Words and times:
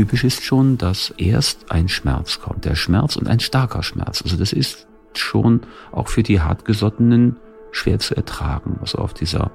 typisch 0.00 0.24
ist 0.24 0.42
schon, 0.42 0.78
dass 0.78 1.12
erst 1.18 1.70
ein 1.70 1.86
Schmerz 1.86 2.40
kommt. 2.40 2.64
Der 2.64 2.74
Schmerz 2.74 3.16
und 3.16 3.28
ein 3.28 3.38
starker 3.38 3.82
Schmerz. 3.82 4.22
Also 4.22 4.38
das 4.38 4.54
ist 4.54 4.86
schon 5.12 5.60
auch 5.92 6.08
für 6.08 6.22
die 6.22 6.40
hartgesottenen 6.40 7.36
schwer 7.70 7.98
zu 7.98 8.16
ertragen. 8.16 8.78
Also 8.80 8.96
auf 8.96 9.12
dieser 9.12 9.50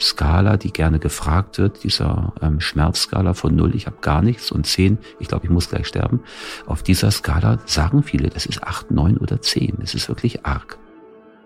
Skala, 0.00 0.58
die 0.58 0.72
gerne 0.72 1.00
gefragt 1.00 1.58
wird, 1.58 1.82
dieser 1.82 2.34
ähm, 2.40 2.60
Schmerzskala 2.60 3.34
von 3.34 3.56
null, 3.56 3.74
ich 3.74 3.86
habe 3.86 3.96
gar 4.00 4.22
nichts 4.22 4.52
und 4.52 4.64
zehn, 4.64 4.98
ich 5.18 5.26
glaube, 5.26 5.46
ich 5.46 5.50
muss 5.50 5.68
gleich 5.68 5.88
sterben. 5.88 6.20
Auf 6.66 6.84
dieser 6.84 7.10
Skala 7.10 7.58
sagen 7.66 8.04
viele, 8.04 8.28
das 8.28 8.46
ist 8.46 8.62
acht, 8.62 8.92
neun 8.92 9.18
oder 9.18 9.42
zehn. 9.42 9.78
Es 9.82 9.96
ist 9.96 10.08
wirklich 10.08 10.46
arg. 10.46 10.78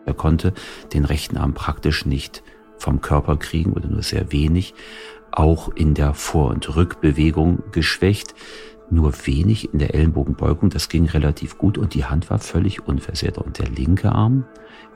Er 0.05 0.13
konnte 0.13 0.53
den 0.93 1.07
rechten 1.07 1.39
Arm 1.39 1.55
praktisch 1.55 2.05
nicht 2.05 2.43
vom 2.77 3.01
Körper 3.01 3.39
kriegen 3.39 3.73
oder 3.73 3.89
nur 3.89 4.03
sehr 4.03 4.33
wenig, 4.33 4.75
auch 5.39 5.69
in 5.75 5.95
der 5.95 6.15
Vor- 6.15 6.51
und 6.51 6.77
Rückbewegung 6.77 7.63
geschwächt, 7.73 8.35
nur 8.91 9.13
wenig 9.27 9.73
in 9.73 9.79
der 9.79 9.95
Ellenbogenbeugung, 9.95 10.71
das 10.71 10.89
ging 10.89 11.07
relativ 11.07 11.59
gut 11.59 11.79
und 11.79 11.95
die 11.95 12.05
Hand 12.05 12.31
war 12.31 12.39
völlig 12.39 12.87
unversehrt 12.87 13.39
und 13.39 13.59
der 13.59 13.69
linke 13.69 14.13
Arm 14.13 14.45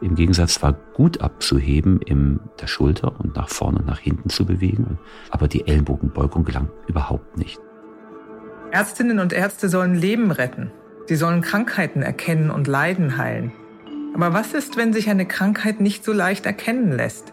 im 0.00 0.14
Gegensatz 0.14 0.62
war 0.62 0.74
gut 0.94 1.20
abzuheben 1.20 2.00
in 2.02 2.38
der 2.60 2.66
Schulter 2.66 3.18
und 3.18 3.34
nach 3.34 3.48
vorne 3.48 3.78
und 3.78 3.86
nach 3.86 3.98
hinten 3.98 4.28
zu 4.28 4.44
bewegen, 4.44 4.98
aber 5.30 5.48
die 5.48 5.66
Ellenbogenbeugung 5.66 6.44
gelang 6.44 6.70
überhaupt 6.86 7.36
nicht. 7.36 7.58
Ärztinnen 8.70 9.18
und 9.18 9.32
Ärzte 9.32 9.68
sollen 9.68 9.94
Leben 9.94 10.30
retten. 10.30 10.70
Sie 11.06 11.16
sollen 11.16 11.40
Krankheiten 11.40 12.02
erkennen 12.02 12.50
und 12.50 12.66
Leiden 12.66 13.16
heilen. 13.16 13.52
Aber 14.14 14.34
was 14.34 14.52
ist, 14.52 14.76
wenn 14.76 14.92
sich 14.92 15.08
eine 15.08 15.26
Krankheit 15.26 15.80
nicht 15.80 16.04
so 16.04 16.12
leicht 16.12 16.44
erkennen 16.44 16.92
lässt? 16.92 17.32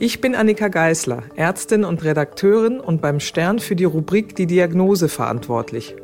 Ich 0.00 0.20
bin 0.20 0.36
Annika 0.36 0.68
Geißler, 0.68 1.24
Ärztin 1.34 1.82
und 1.82 2.04
Redakteurin 2.04 2.78
und 2.78 3.02
beim 3.02 3.18
Stern 3.18 3.58
für 3.58 3.74
die 3.74 3.82
Rubrik 3.84 4.36
Die 4.36 4.46
Diagnose 4.46 5.08
verantwortlich. 5.08 5.96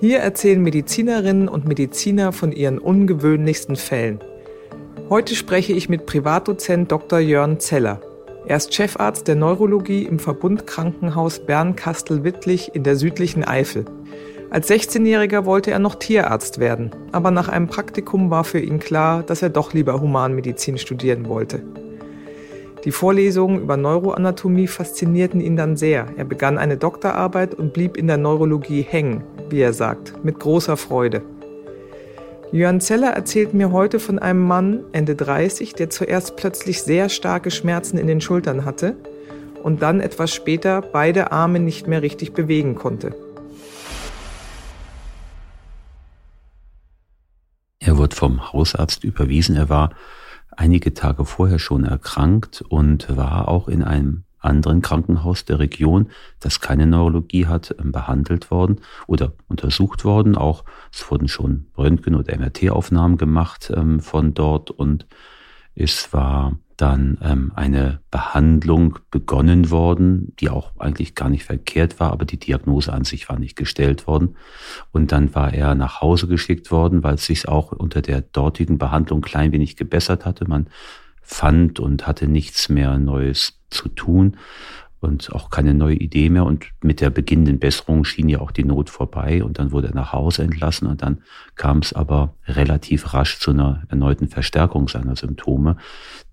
Hier 0.00 0.18
erzählen 0.18 0.60
Medizinerinnen 0.60 1.46
und 1.46 1.64
Mediziner 1.64 2.32
von 2.32 2.50
ihren 2.50 2.80
ungewöhnlichsten 2.80 3.76
Fällen. 3.76 4.18
Heute 5.08 5.36
spreche 5.36 5.72
ich 5.72 5.88
mit 5.88 6.04
Privatdozent 6.04 6.90
Dr. 6.90 7.20
Jörn 7.20 7.60
Zeller. 7.60 8.00
Er 8.48 8.56
ist 8.56 8.74
Chefarzt 8.74 9.28
der 9.28 9.36
Neurologie 9.36 10.02
im 10.02 10.18
Verbundkrankenhaus 10.18 11.46
Bernkastel-Wittlich 11.46 12.74
in 12.74 12.82
der 12.82 12.96
südlichen 12.96 13.44
Eifel. 13.44 13.84
Als 14.50 14.68
16-Jähriger 14.68 15.44
wollte 15.44 15.70
er 15.70 15.78
noch 15.78 15.94
Tierarzt 15.94 16.58
werden, 16.58 16.90
aber 17.12 17.30
nach 17.30 17.48
einem 17.48 17.68
Praktikum 17.68 18.30
war 18.30 18.42
für 18.42 18.58
ihn 18.58 18.80
klar, 18.80 19.22
dass 19.22 19.42
er 19.42 19.50
doch 19.50 19.74
lieber 19.74 20.00
Humanmedizin 20.00 20.76
studieren 20.76 21.28
wollte. 21.28 21.62
Die 22.84 22.90
Vorlesungen 22.90 23.60
über 23.60 23.76
Neuroanatomie 23.76 24.66
faszinierten 24.66 25.40
ihn 25.40 25.56
dann 25.56 25.76
sehr. 25.76 26.06
Er 26.16 26.24
begann 26.24 26.58
eine 26.58 26.76
Doktorarbeit 26.76 27.54
und 27.54 27.72
blieb 27.72 27.96
in 27.96 28.08
der 28.08 28.16
Neurologie 28.16 28.82
hängen, 28.82 29.22
wie 29.50 29.60
er 29.60 29.72
sagt, 29.72 30.24
mit 30.24 30.40
großer 30.40 30.76
Freude. 30.76 31.22
Jörn 32.50 32.80
Zeller 32.80 33.10
erzählt 33.10 33.54
mir 33.54 33.70
heute 33.70 34.00
von 34.00 34.18
einem 34.18 34.42
Mann, 34.42 34.80
Ende 34.90 35.14
30, 35.14 35.74
der 35.74 35.90
zuerst 35.90 36.36
plötzlich 36.36 36.82
sehr 36.82 37.08
starke 37.08 37.52
Schmerzen 37.52 37.98
in 37.98 38.08
den 38.08 38.20
Schultern 38.20 38.64
hatte 38.64 38.96
und 39.62 39.80
dann 39.80 40.00
etwas 40.00 40.34
später 40.34 40.82
beide 40.82 41.30
Arme 41.30 41.60
nicht 41.60 41.86
mehr 41.86 42.02
richtig 42.02 42.32
bewegen 42.32 42.74
konnte. 42.74 43.14
Er 47.78 47.96
wird 47.96 48.12
vom 48.14 48.52
Hausarzt 48.52 49.04
überwiesen. 49.04 49.54
Er 49.54 49.68
war 49.68 49.90
einige 50.56 50.94
Tage 50.94 51.24
vorher 51.24 51.58
schon 51.58 51.84
erkrankt 51.84 52.62
und 52.68 53.16
war 53.16 53.48
auch 53.48 53.68
in 53.68 53.82
einem 53.82 54.24
anderen 54.42 54.82
Krankenhaus 54.82 55.44
der 55.44 55.58
Region, 55.58 56.10
das 56.40 56.60
keine 56.60 56.86
Neurologie 56.86 57.46
hat, 57.46 57.74
ähm, 57.78 57.92
behandelt 57.92 58.50
worden 58.50 58.80
oder 59.06 59.32
untersucht 59.48 60.04
worden. 60.04 60.36
Auch 60.36 60.64
es 60.92 61.08
wurden 61.10 61.28
schon 61.28 61.66
Röntgen- 61.76 62.16
oder 62.16 62.36
MRT-Aufnahmen 62.36 63.18
gemacht 63.18 63.72
ähm, 63.74 64.00
von 64.00 64.34
dort 64.34 64.70
und 64.70 65.06
es 65.74 66.12
war 66.12 66.58
dann 66.76 67.18
ähm, 67.22 67.52
eine 67.54 68.00
Behandlung 68.10 68.98
begonnen 69.10 69.70
worden, 69.70 70.34
die 70.40 70.48
auch 70.48 70.72
eigentlich 70.78 71.14
gar 71.14 71.28
nicht 71.28 71.44
verkehrt 71.44 72.00
war, 72.00 72.12
aber 72.12 72.24
die 72.24 72.38
Diagnose 72.38 72.92
an 72.92 73.04
sich 73.04 73.28
war 73.28 73.38
nicht 73.38 73.56
gestellt 73.56 74.06
worden. 74.06 74.36
Und 74.90 75.12
dann 75.12 75.34
war 75.34 75.54
er 75.54 75.74
nach 75.74 76.00
Hause 76.00 76.26
geschickt 76.26 76.70
worden, 76.70 77.04
weil 77.04 77.14
es 77.14 77.26
sich 77.26 77.46
auch 77.46 77.72
unter 77.72 78.02
der 78.02 78.22
dortigen 78.22 78.78
Behandlung 78.78 79.20
klein 79.20 79.52
wenig 79.52 79.76
gebessert 79.76 80.24
hatte. 80.24 80.48
Man 80.48 80.68
fand 81.22 81.78
und 81.78 82.06
hatte 82.06 82.26
nichts 82.26 82.68
mehr 82.68 82.98
Neues 82.98 83.60
zu 83.70 83.88
tun 83.88 84.36
und 85.02 85.32
auch 85.32 85.50
keine 85.50 85.74
neue 85.74 85.96
Idee 85.96 86.30
mehr. 86.30 86.44
Und 86.44 86.66
mit 86.82 87.00
der 87.00 87.10
beginnenden 87.10 87.58
Besserung 87.58 88.04
schien 88.04 88.28
ja 88.28 88.40
auch 88.40 88.50
die 88.50 88.64
Not 88.64 88.90
vorbei 88.90 89.42
und 89.42 89.58
dann 89.58 89.72
wurde 89.72 89.88
er 89.88 89.94
nach 89.94 90.12
Hause 90.12 90.42
entlassen 90.42 90.86
und 90.86 91.02
dann 91.02 91.22
kam 91.56 91.78
es 91.78 91.92
aber 91.92 92.34
relativ 92.46 93.12
rasch 93.12 93.38
zu 93.38 93.50
einer 93.50 93.82
erneuten 93.88 94.28
Verstärkung 94.28 94.88
seiner 94.88 95.16
Symptome, 95.16 95.76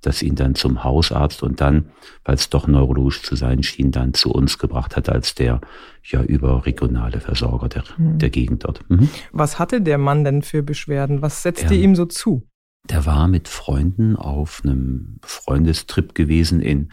das 0.02 0.22
ihn 0.22 0.36
dann 0.36 0.56
zum 0.56 0.84
Hausarzt 0.84 1.44
und 1.44 1.62
dann, 1.62 1.90
weil 2.24 2.36
es 2.36 2.50
doch 2.50 2.68
neurologisch 2.68 3.24
zu 3.24 3.36
sein 3.36 3.64
schien, 3.64 3.92
dann 3.92 4.14
zu 4.14 4.32
uns 4.32 4.58
gebracht 4.58 4.96
hat 4.96 5.10
als 5.10 5.36
der 5.36 5.62
ja 6.04 6.22
überregionale 6.22 7.20
Versorger 7.20 7.70
der, 7.70 7.84
mhm. 7.98 8.20
der 8.20 8.30
Gegend 8.30 8.64
dort. 8.64 8.88
Mhm. 8.90 9.10
Was 9.32 9.60
hatte 9.60 9.82
der 9.82 9.98
Mann 9.98 10.24
denn 10.24 10.42
für 10.42 10.64
Beschwerden? 10.64 11.22
Was 11.22 11.44
setzte 11.44 11.74
er, 11.74 11.82
ihm 11.82 11.96
so 11.96 12.06
zu? 12.06 12.48
Der 12.90 13.06
war 13.06 13.28
mit 13.28 13.48
Freunden 13.48 14.16
auf 14.16 14.62
einem 14.64 15.20
Freundestrip 15.22 16.16
gewesen 16.16 16.62
in 16.62 16.92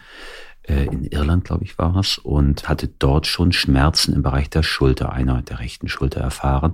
in 0.67 1.05
Irland, 1.05 1.45
glaube 1.45 1.63
ich, 1.63 1.77
war 1.77 1.95
es, 1.95 2.17
und 2.17 2.67
hatte 2.67 2.89
dort 2.99 3.25
schon 3.25 3.51
Schmerzen 3.51 4.13
im 4.13 4.21
Bereich 4.21 4.49
der 4.49 4.63
Schulter, 4.63 5.13
einer 5.13 5.41
der 5.41 5.59
rechten 5.59 5.87
Schulter 5.87 6.19
erfahren. 6.19 6.73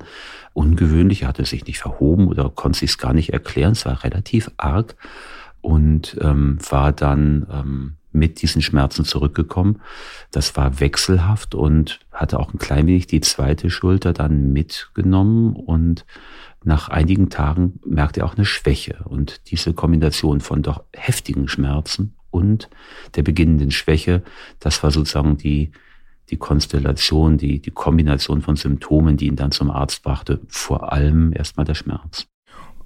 Ungewöhnlich, 0.54 1.22
er 1.22 1.28
hatte 1.30 1.46
sich 1.46 1.66
nicht 1.66 1.80
verhoben 1.80 2.28
oder 2.28 2.50
konnte 2.50 2.80
sich 2.80 2.92
es 2.92 2.98
gar 2.98 3.14
nicht 3.14 3.34
erklären. 3.34 3.74
Es 3.74 3.86
war 3.86 4.04
relativ 4.04 4.50
arg 4.58 4.96
und 5.62 6.18
ähm, 6.22 6.58
war 6.70 6.92
dann 6.92 7.46
ähm, 7.52 7.94
mit 8.12 8.42
diesen 8.42 8.62
Schmerzen 8.62 9.06
zurückgekommen. 9.06 9.81
Das 10.31 10.56
war 10.56 10.80
wechselhaft 10.80 11.56
und 11.56 12.00
hatte 12.12 12.40
auch 12.40 12.54
ein 12.54 12.60
klein 12.60 12.88
wenig 12.88 13.08
die 13.08 13.22
zweite 13.22 13.70
Schulter 13.70 14.14
dann 14.14 14.54
mitgenommen 14.54 15.56
und 15.56 16.06
nach 16.64 16.90
einigen 16.90 17.30
Tagen 17.30 17.80
merkte 17.86 18.22
er 18.22 18.25
auch 18.25 18.36
eine 18.36 18.46
Schwäche 18.46 19.04
und 19.06 19.52
diese 19.52 19.74
Kombination 19.74 20.40
von 20.40 20.62
doch 20.62 20.84
heftigen 20.94 21.48
Schmerzen 21.48 22.16
und 22.34 22.70
der 23.16 23.24
beginnenden 23.24 23.72
Schwäche. 23.72 24.24
Das 24.60 24.84
war 24.84 24.92
sozusagen 24.92 25.38
die, 25.38 25.72
die 26.30 26.38
Konstellation, 26.38 27.38
die, 27.38 27.60
die 27.60 27.72
Kombination 27.72 28.42
von 28.42 28.56
Symptomen, 28.56 29.18
die 29.18 29.28
ihn 29.28 29.36
dann 29.36 29.52
zum 29.52 29.70
Arzt 29.70 30.04
brachte. 30.04 30.42
Vor 30.48 30.92
allem 30.92 31.34
erstmal 31.34 31.66
der 31.66 31.76
Schmerz. 31.76 32.28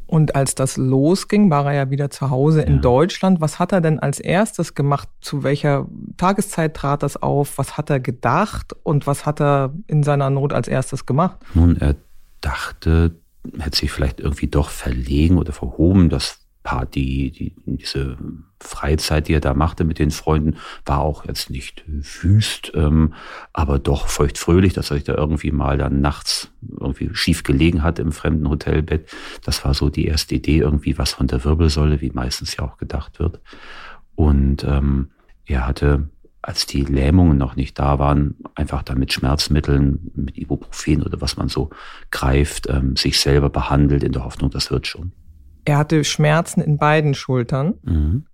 Und 0.06 0.36
als 0.36 0.56
das 0.56 0.78
losging, 0.78 1.50
war 1.50 1.66
er 1.66 1.74
ja 1.74 1.90
wieder 1.90 2.10
zu 2.10 2.30
Hause 2.30 2.62
in 2.62 2.76
ja. 2.76 2.82
Deutschland. 2.82 3.42
Was 3.42 3.60
hat 3.60 3.74
er 3.74 3.82
denn 3.82 4.00
als 4.00 4.20
erstes 4.22 4.74
gemacht? 4.74 5.10
Zu 5.20 5.44
welcher 5.44 5.86
Tageszeit 6.16 6.76
trat 6.76 7.04
das 7.04 7.22
auf? 7.22 7.58
Was 7.58 7.78
hat 7.78 7.90
er 7.90 8.00
gedacht? 8.00 8.74
Und 8.84 9.06
was 9.06 9.26
hat 9.26 9.42
er 9.42 9.74
in 9.88 10.04
seiner 10.04 10.30
Not 10.30 10.54
als 10.54 10.70
erstes 10.70 11.06
gemacht? 11.06 11.38
Nun, 11.54 11.76
er 11.76 11.96
dachte, 12.40 13.16
hätte 13.60 13.78
sich 13.78 13.92
vielleicht 13.92 14.22
irgendwie 14.22 14.48
doch 14.48 14.70
verlegen 14.70 15.38
oder 15.38 15.52
verhoben. 15.52 16.08
Das 16.10 16.47
Party, 16.68 17.32
die, 17.32 17.54
diese 17.66 18.18
Freizeit, 18.60 19.30
die 19.30 19.34
er 19.36 19.40
da 19.40 19.54
machte 19.54 19.86
mit 19.86 20.00
den 20.00 20.12
Freunden, 20.12 20.58
war 20.86 21.00
auch 21.00 21.24
jetzt 21.24 21.50
nicht 21.50 21.86
wüst, 21.88 22.74
ähm, 22.76 23.14
aber 23.54 23.80
doch 23.80 24.10
feuchtfröhlich, 24.10 24.74
dass 24.74 24.92
er 24.92 24.98
sich 24.98 25.06
da 25.06 25.16
irgendwie 25.16 25.52
mal 25.54 25.78
dann 25.78 26.02
nachts 26.02 26.52
irgendwie 26.78 27.10
schief 27.14 27.44
gelegen 27.44 27.84
hat 27.84 28.00
im 28.00 28.12
fremden 28.12 28.50
Hotelbett. 28.50 29.10
Das 29.46 29.64
war 29.64 29.74
so 29.74 29.90
die 29.90 30.08
erste 30.08 30.36
Idee, 30.36 30.58
irgendwie 30.58 30.98
was 30.98 31.14
von 31.14 31.28
der 31.28 31.46
Wirbelsäule, 31.46 32.02
wie 32.02 32.12
meistens 32.12 32.58
ja 32.58 32.66
auch 32.66 32.76
gedacht 32.76 33.18
wird. 33.20 33.40
Und 34.16 34.66
ähm, 34.66 35.12
er 35.46 35.66
hatte 35.66 36.10
als 36.42 36.66
die 36.66 36.84
Lähmungen 36.84 37.38
noch 37.38 37.56
nicht 37.56 37.80
da 37.80 37.98
waren, 37.98 38.36
einfach 38.56 38.84
dann 38.84 39.00
mit 39.00 39.14
Schmerzmitteln, 39.14 40.12
mit 40.16 40.38
Ibuprofen 40.38 41.02
oder 41.02 41.22
was 41.22 41.38
man 41.38 41.48
so 41.48 41.70
greift, 42.12 42.68
ähm, 42.68 42.98
sich 42.98 43.22
selber 43.22 43.50
behandelt 43.50 44.04
in 44.04 44.12
der 44.12 44.26
Hoffnung, 44.26 44.52
das 44.52 44.70
wird 44.70 44.86
schon. 44.86 45.14
Er 45.68 45.78
hatte 45.78 46.06
Schmerzen 46.06 46.62
in 46.62 46.78
beiden 46.78 47.14
Schultern 47.14 47.74
mhm. 47.84 48.26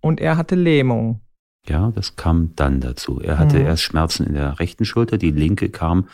und 0.00 0.20
er 0.20 0.38
hatte 0.38 0.54
Lähmung. 0.54 1.20
Ja, 1.68 1.90
das 1.90 2.16
kam 2.16 2.54
dann 2.56 2.80
dazu. 2.80 3.20
Er 3.20 3.38
hatte 3.38 3.58
mhm. 3.58 3.66
erst 3.66 3.82
Schmerzen 3.82 4.26
in 4.26 4.32
der 4.32 4.58
rechten 4.58 4.86
Schulter, 4.86 5.18
die 5.18 5.30
linke 5.30 5.68
kam 5.68 6.08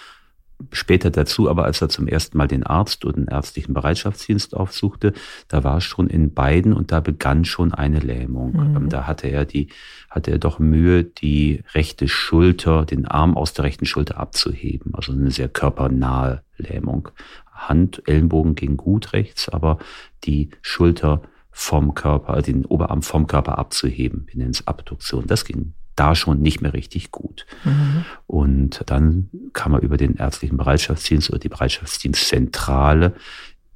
später 0.73 1.11
dazu, 1.11 1.49
aber 1.49 1.65
als 1.65 1.81
er 1.81 1.89
zum 1.89 2.09
ersten 2.09 2.39
Mal 2.39 2.49
den 2.49 2.65
Arzt 2.65 3.05
oder 3.05 3.15
den 3.15 3.27
ärztlichen 3.27 3.75
Bereitschaftsdienst 3.75 4.57
aufsuchte, 4.57 5.13
da 5.47 5.63
war 5.63 5.77
es 5.77 5.85
schon 5.85 6.09
in 6.09 6.35
beiden 6.35 6.73
und 6.73 6.91
da 6.91 7.01
begann 7.01 7.45
schon 7.45 7.73
eine 7.73 8.01
Lähmung. 8.01 8.53
Mhm. 8.53 8.77
Ähm, 8.77 8.89
da 8.89 9.07
hatte 9.07 9.29
er 9.29 9.45
die, 9.45 9.69
hatte 10.11 10.33
er 10.33 10.39
doch 10.39 10.59
Mühe, 10.59 11.05
die 11.05 11.63
rechte 11.75 12.09
Schulter, 12.09 12.85
den 12.85 13.07
Arm 13.07 13.37
aus 13.37 13.53
der 13.53 13.65
rechten 13.65 13.87
Schulter 13.87 14.19
abzuheben. 14.19 14.93
Also 14.95 15.13
eine 15.13 15.31
sehr 15.31 15.49
körpernahe 15.49 16.43
Lähmung. 16.57 17.11
Hand, 17.55 18.03
Ellenbogen 18.07 18.55
ging 18.55 18.77
gut 18.77 19.13
rechts, 19.13 19.49
aber 19.49 19.79
die 20.25 20.51
Schulter 20.61 21.23
vom 21.51 21.95
Körper, 21.95 22.43
den 22.43 22.65
Oberarm 22.65 23.03
vom 23.03 23.27
Körper 23.27 23.59
abzuheben. 23.59 24.27
Wir 24.27 24.39
nennen 24.39 24.51
es 24.51 24.67
Abduktion. 24.67 25.27
Das 25.27 25.45
ging 25.45 25.73
da 25.95 26.17
schon 26.17 26.41
nicht 26.41 26.61
mehr 26.61 26.75
richtig 26.75 27.13
gut. 27.13 27.47
Mhm. 27.65 28.05
Und 28.27 28.83
dann 28.87 29.31
kam 29.53 29.75
er 29.75 29.83
über 29.83 29.97
den 29.97 30.17
ärztlichen 30.17 30.57
Bereitschaftsdienst 30.57 31.31
oder 31.31 31.39
die 31.39 31.49
Bereitschaftsdienstzentrale 31.49 33.15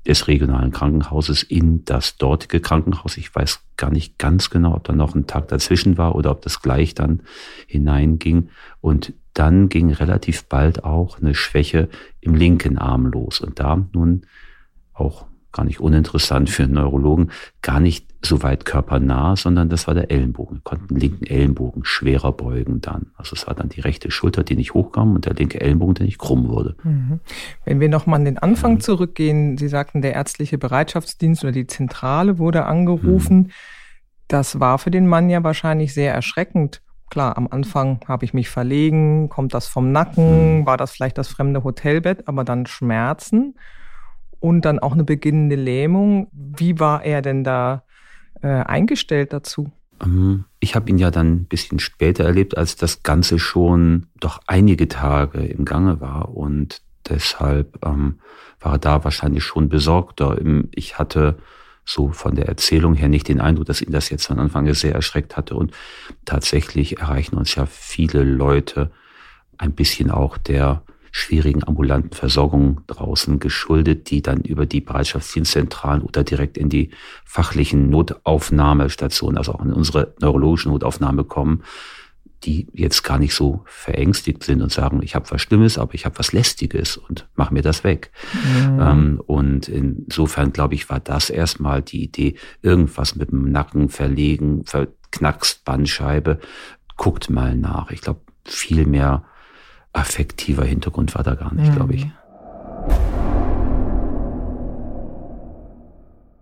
des 0.07 0.27
regionalen 0.27 0.73
Krankenhauses 0.73 1.43
in 1.43 1.85
das 1.85 2.17
dortige 2.17 2.61
Krankenhaus. 2.61 3.17
Ich 3.17 3.35
weiß 3.35 3.61
gar 3.77 3.91
nicht 3.91 4.19
ganz 4.19 4.51
genau, 4.51 4.75
ob 4.75 4.85
da 4.85 4.93
noch 4.93 5.15
ein 5.15 5.27
Tag 5.27 5.49
dazwischen 5.49 5.99
war 5.99 6.15
oder 6.15 6.31
ob 6.31 6.43
das 6.43 6.63
gleich 6.63 6.95
dann 6.95 7.23
hineinging. 7.67 8.49
Und 8.81 9.13
dann 9.39 9.69
ging 9.69 9.93
relativ 9.93 10.45
bald 10.47 10.85
auch 10.85 11.21
eine 11.21 11.35
Schwäche 11.35 11.89
im 12.21 12.35
linken 12.35 12.79
Arm 12.79 13.07
los. 13.07 13.41
Und 13.41 13.61
da 13.61 13.87
nun 13.93 14.23
auch 14.93 15.27
gar 15.53 15.65
nicht 15.65 15.81
uninteressant 15.81 16.51
für 16.51 16.65
einen 16.65 16.75
Neurologen, 16.75 17.31
gar 17.63 17.81
nicht 17.81 18.07
so 18.21 18.43
weit 18.43 18.65
körpernah, 18.65 19.37
sondern 19.37 19.69
das 19.69 19.87
war 19.87 19.95
der 19.95 20.11
Ellenbogen. 20.11 20.57
Wir 20.57 20.63
konnten 20.63 20.89
den 20.89 20.99
linken 20.99 21.27
Ellenbogen 21.27 21.85
schwerer 21.85 22.33
beugen 22.33 22.81
dann. 22.81 23.13
Also 23.17 23.35
es 23.35 23.47
war 23.47 23.55
dann 23.55 23.69
die 23.69 23.81
rechte 23.81 24.11
Schulter, 24.11 24.43
die 24.43 24.57
nicht 24.57 24.75
hochkam 24.75 25.15
und 25.15 25.25
der 25.25 25.35
linke 25.35 25.61
Ellenbogen, 25.61 25.95
der 25.95 26.07
nicht 26.07 26.19
krumm 26.19 26.49
wurde. 26.49 26.77
Mhm. 26.83 27.21
Wenn 27.65 27.81
wir 27.81 27.89
nochmal 27.89 28.19
an 28.19 28.25
den 28.25 28.39
Anfang 28.39 28.75
mhm. 28.75 28.81
zurückgehen, 28.81 29.57
Sie 29.57 29.69
sagten, 29.69 30.03
der 30.03 30.15
ärztliche 30.15 30.59
Bereitschaftsdienst 30.59 31.45
oder 31.45 31.53
die 31.53 31.67
Zentrale 31.67 32.39
wurde 32.39 32.65
angerufen. 32.67 33.37
Mhm. 33.37 33.51
Das 34.27 34.61
war 34.61 34.79
für 34.79 34.91
den 34.91 35.07
Mann 35.07 35.31
ja 35.31 35.43
wahrscheinlich 35.45 35.95
sehr 35.95 36.13
erschreckend. 36.13 36.83
Klar, 37.11 37.37
am 37.37 37.49
Anfang 37.51 38.01
habe 38.07 38.25
ich 38.25 38.35
mich 38.35 38.51
verlegen, 38.51 39.29
kommt 39.29 39.55
das 39.55 39.67
vom 39.67 39.93
Nacken, 39.93 40.61
mhm. 40.61 40.67
war 40.67 40.77
das 40.77 40.93
vielleicht 40.93 41.19
das 41.19 41.29
fremde 41.29 41.65
Hotelbett, 41.65 42.29
aber 42.29 42.45
dann 42.45 42.67
Schmerzen 42.67 43.55
und 44.41 44.65
dann 44.65 44.79
auch 44.79 44.93
eine 44.93 45.05
beginnende 45.05 45.57
Lähmung. 45.57 46.29
Wie 46.33 46.79
war 46.79 47.05
er 47.05 47.23
denn 47.23 47.45
da 47.45 47.85
äh, 48.43 48.49
eingestellt 48.49 49.33
dazu? 49.33 49.71
Ähm, 50.05 50.45
ich 50.61 50.75
habe 50.75 50.91
ihn 50.91 50.99
ja 50.99 51.11
dann 51.11 51.33
ein 51.33 51.45
bisschen 51.45 51.79
später 51.79 52.25
erlebt, 52.25 52.57
als 52.57 52.77
das 52.77 53.03
Ganze 53.03 53.39
schon 53.39 54.07
doch 54.21 54.41
einige 54.47 54.89
Tage 54.89 55.41
im 55.41 55.65
Gange 55.65 56.01
war 56.01 56.37
und 56.37 56.83
deshalb 57.09 57.79
ähm, 57.85 58.19
war 58.61 58.73
er 58.73 58.79
da 58.79 59.05
wahrscheinlich 59.05 59.45
schon 59.45 59.69
besorgter. 59.69 60.37
Ich 60.73 60.99
hatte 60.99 61.39
so 61.89 62.11
von 62.11 62.35
der 62.35 62.47
Erzählung 62.47 62.95
her 62.95 63.09
nicht 63.09 63.29
den 63.29 63.41
Eindruck, 63.41 63.65
dass 63.65 63.81
ihn 63.81 63.93
das 63.93 64.11
jetzt 64.11 64.27
von 64.27 64.39
Anfang 64.39 64.69
an 64.69 64.75
sehr 64.75 64.95
erschreckt 64.95 65.39
hatte. 65.39 65.55
Und 65.55 65.73
tatsächlich 66.27 66.99
erreichen 66.99 67.37
uns 67.37 67.55
ja 67.55 67.65
viele 67.65 68.23
Leute 68.25 68.91
ein 69.57 69.73
bisschen 69.73 70.11
auch 70.11 70.37
der 70.37 70.83
schwierigen 71.11 71.65
ambulanten 71.65 72.13
Versorgung 72.13 72.83
draußen 72.89 73.39
geschuldet, 73.39 74.11
die 74.11 74.21
dann 74.21 74.43
über 74.43 74.67
die 74.67 74.83
Bereitschaftsdienstzentralen 74.83 76.03
oder 76.03 76.25
direkt 76.25 76.59
in 76.59 76.69
die 76.69 76.91
fachlichen 77.25 77.89
Notaufnahmestationen, 77.89 79.39
also 79.39 79.55
auch 79.55 79.65
in 79.65 79.73
unsere 79.73 80.15
neurologische 80.21 80.69
Notaufnahme 80.69 81.25
kommen, 81.25 81.63
die 82.45 82.69
jetzt 82.73 83.03
gar 83.03 83.19
nicht 83.19 83.35
so 83.35 83.63
verängstigt 83.67 84.45
sind 84.45 84.63
und 84.63 84.71
sagen, 84.71 85.03
ich 85.03 85.15
habe 85.15 85.31
was 85.31 85.43
Schlimmes, 85.43 85.79
aber 85.79 85.95
ich 85.95 86.05
habe 86.05 86.19
was 86.19 86.33
Lästiges 86.33 86.97
und 86.97 87.29
mach 87.35 87.51
mir 87.51 87.63
das 87.63 87.85
weg. 87.85 88.13
Mhm. 88.33 88.81
Ähm, 88.81 89.23
und 89.27 89.69
insofern, 89.69 90.53
glaube 90.53 90.75
ich, 90.75 90.89
war 90.89 91.01
das 91.01 91.31
erstmal 91.31 91.83
die 91.83 92.05
Idee, 92.05 92.37
irgendwas 92.63 93.17
mit 93.17 93.31
dem 93.33 93.51
Nacken 93.51 93.89
verlegen, 93.89 94.65
verknackst 94.65 95.65
Bandscheibe, 95.65 96.39
guckt 96.97 97.29
mal 97.31 97.57
nach. 97.57 97.91
Ich 97.91 98.03
glaube, 98.03 98.21
viel 98.45 98.87
mehr 98.87 99.25
affektiver 99.93 100.65
Hintergrund 100.65 101.15
war 101.15 101.25
da 101.25 101.35
gar 101.35 101.53
nicht, 101.55 101.71
mhm. 101.73 101.75
glaube 101.75 101.95
ich. 101.95 102.07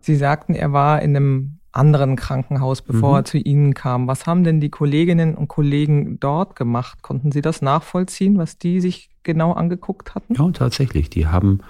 Sie 0.00 0.16
sagten, 0.16 0.54
er 0.54 0.72
war 0.72 1.02
in 1.02 1.16
einem 1.16 1.55
anderen 1.76 2.16
Krankenhaus, 2.16 2.82
bevor 2.82 3.10
mhm. 3.10 3.16
er 3.16 3.24
zu 3.24 3.38
Ihnen 3.38 3.74
kam. 3.74 4.08
Was 4.08 4.26
haben 4.26 4.44
denn 4.44 4.60
die 4.60 4.70
Kolleginnen 4.70 5.34
und 5.34 5.48
Kollegen 5.48 6.18
dort 6.20 6.56
gemacht? 6.56 7.02
Konnten 7.02 7.32
Sie 7.32 7.42
das 7.42 7.62
nachvollziehen, 7.62 8.38
was 8.38 8.58
die 8.58 8.80
sich 8.80 9.10
genau 9.22 9.52
angeguckt 9.52 10.14
hatten? 10.14 10.34
Ja, 10.34 10.50
tatsächlich. 10.50 11.10
Die 11.10 11.26
haben, 11.26 11.60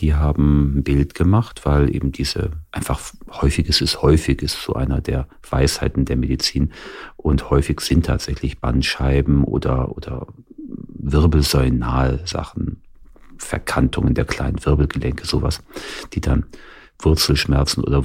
die 0.00 0.14
haben 0.14 0.78
ein 0.78 0.84
Bild 0.84 1.14
gemacht, 1.14 1.62
weil 1.64 1.94
eben 1.94 2.12
diese 2.12 2.50
einfach 2.72 3.00
häufiges 3.30 3.80
ist 3.80 4.02
häufig 4.02 4.42
ist 4.42 4.62
so 4.62 4.74
einer 4.74 5.00
der 5.00 5.26
Weisheiten 5.48 6.04
der 6.04 6.16
Medizin 6.16 6.72
und 7.16 7.50
häufig 7.50 7.80
sind 7.80 8.06
tatsächlich 8.06 8.60
Bandscheiben 8.60 9.44
oder 9.44 9.96
oder 9.96 10.26
wirbelsäulennahe 11.10 12.20
Sachen, 12.26 12.82
Verkantungen 13.38 14.14
der 14.14 14.24
kleinen 14.24 14.64
Wirbelgelenke, 14.64 15.26
sowas, 15.26 15.62
die 16.12 16.20
dann 16.20 16.46
Wurzelschmerzen 17.00 17.84
oder 17.84 18.04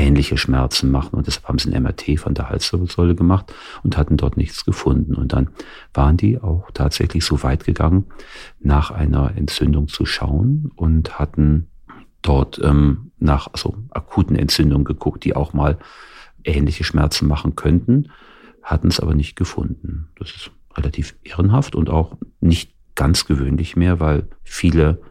Wurzelähnliche 0.00 0.38
Schmerzen 0.38 0.90
machen. 0.90 1.16
Und 1.16 1.26
deshalb 1.26 1.46
haben 1.46 1.58
sie 1.58 1.70
ein 1.70 1.82
MRT 1.82 2.18
von 2.18 2.32
der 2.32 2.48
Halswirbelsäule 2.48 3.14
gemacht 3.14 3.52
und 3.82 3.98
hatten 3.98 4.16
dort 4.16 4.38
nichts 4.38 4.64
gefunden. 4.64 5.14
Und 5.14 5.34
dann 5.34 5.50
waren 5.92 6.16
die 6.16 6.40
auch 6.40 6.70
tatsächlich 6.72 7.24
so 7.24 7.42
weit 7.42 7.64
gegangen, 7.64 8.06
nach 8.60 8.90
einer 8.90 9.36
Entzündung 9.36 9.88
zu 9.88 10.06
schauen 10.06 10.72
und 10.74 11.18
hatten 11.18 11.66
dort 12.22 12.58
ähm, 12.64 13.10
nach 13.18 13.48
also 13.52 13.76
akuten 13.90 14.36
Entzündungen 14.36 14.84
geguckt, 14.84 15.24
die 15.24 15.36
auch 15.36 15.52
mal 15.52 15.78
ähnliche 16.44 16.84
Schmerzen 16.84 17.28
machen 17.28 17.54
könnten, 17.54 18.10
hatten 18.62 18.88
es 18.88 19.00
aber 19.00 19.14
nicht 19.14 19.36
gefunden. 19.36 20.08
Das 20.18 20.30
ist 20.30 20.50
relativ 20.74 21.14
ehrenhaft 21.24 21.74
und 21.74 21.90
auch 21.90 22.16
nicht 22.40 22.72
ganz 22.94 23.26
gewöhnlich 23.26 23.76
mehr, 23.76 24.00
weil 24.00 24.28
viele 24.44 25.02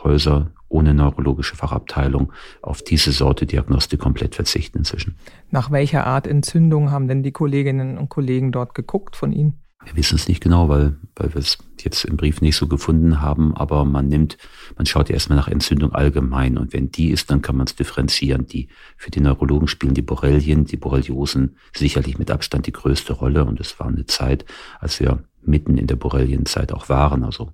Häuser 0.00 0.52
ohne 0.68 0.94
neurologische 0.94 1.56
Fachabteilung 1.56 2.32
auf 2.62 2.82
diese 2.82 3.12
Sorte 3.12 3.46
Diagnostik 3.46 4.00
komplett 4.00 4.34
verzichten 4.34 4.78
inzwischen. 4.78 5.16
Nach 5.50 5.70
welcher 5.70 6.06
Art 6.06 6.26
Entzündung 6.26 6.90
haben 6.90 7.08
denn 7.08 7.22
die 7.22 7.32
Kolleginnen 7.32 7.98
und 7.98 8.08
Kollegen 8.08 8.52
dort 8.52 8.74
geguckt 8.74 9.16
von 9.16 9.32
Ihnen? 9.32 9.60
Wir 9.84 9.96
wissen 9.96 10.16
es 10.16 10.26
nicht 10.26 10.42
genau, 10.42 10.68
weil, 10.68 10.96
weil 11.14 11.32
wir 11.32 11.40
es 11.40 11.56
jetzt 11.80 12.04
im 12.04 12.16
Brief 12.16 12.40
nicht 12.40 12.56
so 12.56 12.66
gefunden 12.66 13.20
haben, 13.20 13.56
aber 13.56 13.84
man 13.84 14.08
nimmt, 14.08 14.36
man 14.76 14.86
schaut 14.86 15.08
erstmal 15.08 15.38
nach 15.38 15.46
Entzündung 15.46 15.92
allgemein 15.92 16.58
und 16.58 16.72
wenn 16.72 16.90
die 16.90 17.10
ist, 17.10 17.30
dann 17.30 17.42
kann 17.42 17.56
man 17.56 17.66
es 17.66 17.76
differenzieren. 17.76 18.46
Die, 18.46 18.68
für 18.96 19.10
die 19.10 19.20
Neurologen 19.20 19.68
spielen 19.68 19.94
die 19.94 20.02
Borrelien, 20.02 20.64
die 20.64 20.76
Borreliosen 20.76 21.56
sicherlich 21.74 22.18
mit 22.18 22.30
Abstand 22.30 22.66
die 22.66 22.72
größte 22.72 23.12
Rolle 23.12 23.44
und 23.44 23.60
es 23.60 23.78
war 23.78 23.86
eine 23.86 24.04
Zeit, 24.06 24.44
als 24.80 24.98
wir 24.98 25.22
mitten 25.42 25.78
in 25.78 25.86
der 25.86 25.96
Borrelienzeit 25.96 26.72
auch 26.72 26.88
waren, 26.88 27.24
also 27.24 27.52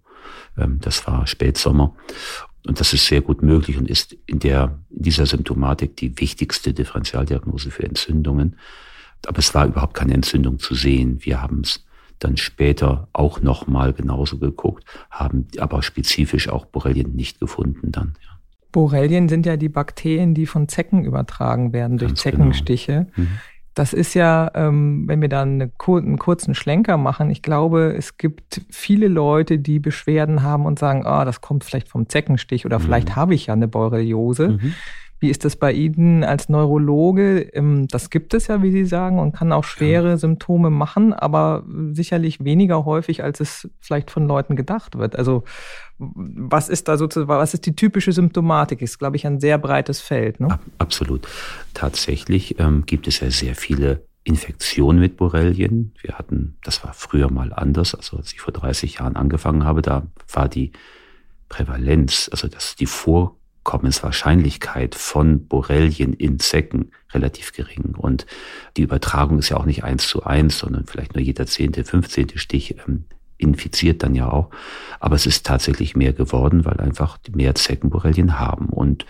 ähm, 0.57 0.79
das 0.81 1.07
war 1.07 1.27
Spätsommer 1.27 1.95
und 2.67 2.81
das 2.81 2.93
ist 2.93 3.07
sehr 3.07 3.21
gut 3.21 3.43
möglich 3.43 3.77
und 3.77 3.89
ist 3.89 4.17
in 4.27 4.39
der, 4.39 4.79
in 4.91 5.03
dieser 5.03 5.27
Symptomatik 5.27 5.97
die 5.97 6.19
wichtigste 6.19 6.73
Differentialdiagnose 6.73 7.71
für 7.71 7.85
Entzündungen. 7.85 8.57
Aber 9.27 9.39
es 9.39 9.55
war 9.55 9.67
überhaupt 9.67 9.95
keine 9.95 10.15
Entzündung 10.15 10.59
zu 10.59 10.75
sehen. 10.75 11.19
Wir 11.21 11.43
haben 11.43 11.61
es 11.61 11.85
dann 12.19 12.37
später 12.37 13.09
auch 13.13 13.41
nochmal 13.41 13.93
genauso 13.93 14.39
geguckt, 14.39 14.85
haben 15.11 15.47
aber 15.59 15.83
spezifisch 15.83 16.49
auch 16.49 16.65
Borrelien 16.65 17.15
nicht 17.15 17.41
gefunden 17.41 17.93
dann. 17.93 18.15
Ja. 18.23 18.35
Borrelien 18.73 19.29
sind 19.29 19.47
ja 19.47 19.57
die 19.57 19.69
Bakterien, 19.69 20.35
die 20.35 20.47
von 20.47 20.69
Zecken 20.69 21.05
übertragen 21.05 21.73
werden 21.73 21.97
durch 21.97 22.11
Ganz 22.11 22.23
genau. 22.23 22.37
Zeckenstiche. 22.37 23.07
Genau. 23.15 23.29
Mhm. 23.29 23.39
Das 23.75 23.93
ist 23.93 24.15
ja, 24.15 24.51
ähm, 24.55 25.05
wenn 25.09 25.21
wir 25.21 25.29
dann 25.29 25.61
eine, 25.61 25.73
einen 25.87 26.19
kurzen 26.19 26.55
Schlenker 26.55 26.97
machen, 26.97 27.31
ich 27.31 27.43
glaube, 27.43 27.95
es 27.97 28.17
gibt 28.17 28.63
viele 28.71 29.09
Leute, 29.09 29.59
die 29.59 29.81
Beschwerden 29.81 30.43
haben 30.43 30.65
und 30.65 30.79
sagen, 30.79 31.05
ah, 31.07 31.25
das 31.25 31.41
kommt 31.41 31.65
vielleicht 31.65 31.89
vom 31.89 32.09
Zeckenstich 32.09 32.65
oder 32.67 32.79
mhm. 32.79 32.85
vielleicht 32.85 33.17
habe 33.17 33.35
ich 33.35 33.47
ja 33.47 33.55
eine 33.55 33.69
Borreliose. 33.69 34.51
Mhm. 34.51 34.75
Wie 35.25 35.31
ist 35.31 35.47
das 35.47 35.57
bei 35.57 35.73
Ihnen 35.73 36.23
als 36.23 36.51
Neurologe? 36.51 37.41
Ähm, 37.55 37.89
das 37.89 38.11
gibt 38.11 38.35
es 38.35 38.49
ja, 38.49 38.63
wie 38.63 38.71
Sie 38.71 38.85
sagen, 38.85 39.19
und 39.19 39.33
kann 39.33 39.53
auch 39.53 39.65
schwere 39.65 40.11
ja. 40.11 40.17
Symptome 40.19 40.69
machen, 40.69 41.15
aber 41.15 41.65
sicherlich 41.93 42.45
weniger 42.45 42.85
häufig, 42.85 43.25
als 43.25 43.41
es 43.41 43.71
vielleicht 43.81 44.11
von 44.11 44.29
Leuten 44.29 44.55
gedacht 44.55 44.99
wird. 44.99 45.17
Also 45.17 45.45
was 45.97 46.69
ist 46.69 46.89
da 46.89 46.99
sozusagen, 46.99 47.31
was 47.31 47.55
ist 47.55 47.65
die 47.65 47.75
typische 47.75 48.13
Symptomatik? 48.13 48.83
Ist, 48.83 48.99
glaube 48.99 49.17
ich, 49.17 49.27
ein 49.27 49.41
sehr 49.41 49.57
breites 49.57 50.03
Feld. 50.03 50.41
Ne? 50.41 50.59
Absolut. 50.77 51.27
Tatsächlich 51.73 52.61
ähm, 52.61 52.85
gibt 52.85 53.09
es 53.09 53.21
ja 53.21 53.31
sehr 53.31 53.55
viele 53.55 54.05
Infektionen 54.25 55.01
mit 55.01 55.17
Borrelien. 55.17 55.95
Wir 56.03 56.19
hatten, 56.19 56.59
das 56.65 56.85
war 56.85 56.93
früher 56.93 57.33
mal 57.33 57.55
anders, 57.55 57.95
also 57.95 58.19
als 58.19 58.35
ich 58.35 58.43
vor 58.43 58.53
30 58.53 58.97
Jahren 58.97 59.17
angefangen 59.17 59.65
habe, 59.65 59.81
da 59.81 60.03
war 60.31 60.51
die 60.51 60.73
Prävalenz, 61.49 62.29
also 62.31 62.47
das, 62.47 62.77
die 62.77 62.85
Vor 62.85 63.39
Kommenswahrscheinlichkeit 63.65 64.95
von 64.95 65.47
Borrelien 65.47 66.13
in 66.13 66.39
Zecken 66.39 66.93
relativ 67.13 67.53
gering. 67.53 67.95
Und 67.97 68.27
die 68.77 68.83
Übertragung 68.83 69.39
ist 69.39 69.49
ja 69.49 69.57
auch 69.57 69.65
nicht 69.65 69.83
eins 69.83 70.07
zu 70.07 70.23
eins, 70.23 70.59
sondern 70.59 70.87
vielleicht 70.87 71.15
nur 71.15 71.23
jeder 71.23 71.47
zehnte, 71.47 71.85
fünfzehnte 71.85 72.39
Stich 72.39 72.77
ähm, 72.87 73.05
infiziert 73.39 74.03
dann 74.03 74.15
ja 74.15 74.31
auch. 74.31 74.51
Aber 75.01 75.17
es 75.17 75.27
ist 75.27 75.45
tatsächlich 75.45 75.97
mehr 75.97 76.13
geworden, 76.13 76.65
weil 76.65 76.79
einfach 76.81 77.19
mehr 77.33 77.55
Zecken 77.55 77.91
Borrelien 77.91 78.39
haben. 78.39 78.67
Und 78.69 79.07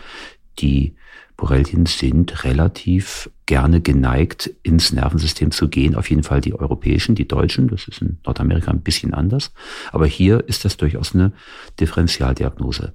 die 0.58 0.94
Borrelien 1.36 1.86
sind 1.86 2.44
relativ 2.44 3.28
gerne 3.46 3.80
geneigt, 3.80 4.50
ins 4.62 4.92
Nervensystem 4.92 5.50
zu 5.50 5.68
gehen. 5.68 5.96
Auf 5.96 6.08
jeden 6.08 6.22
Fall 6.22 6.40
die 6.40 6.54
europäischen, 6.54 7.14
die 7.14 7.26
deutschen. 7.26 7.68
Das 7.68 7.88
ist 7.88 8.00
in 8.00 8.18
Nordamerika 8.24 8.70
ein 8.70 8.80
bisschen 8.80 9.14
anders. 9.14 9.52
Aber 9.90 10.06
hier 10.06 10.44
ist 10.48 10.64
das 10.64 10.76
durchaus 10.76 11.14
eine 11.14 11.32
Differentialdiagnose. 11.80 12.92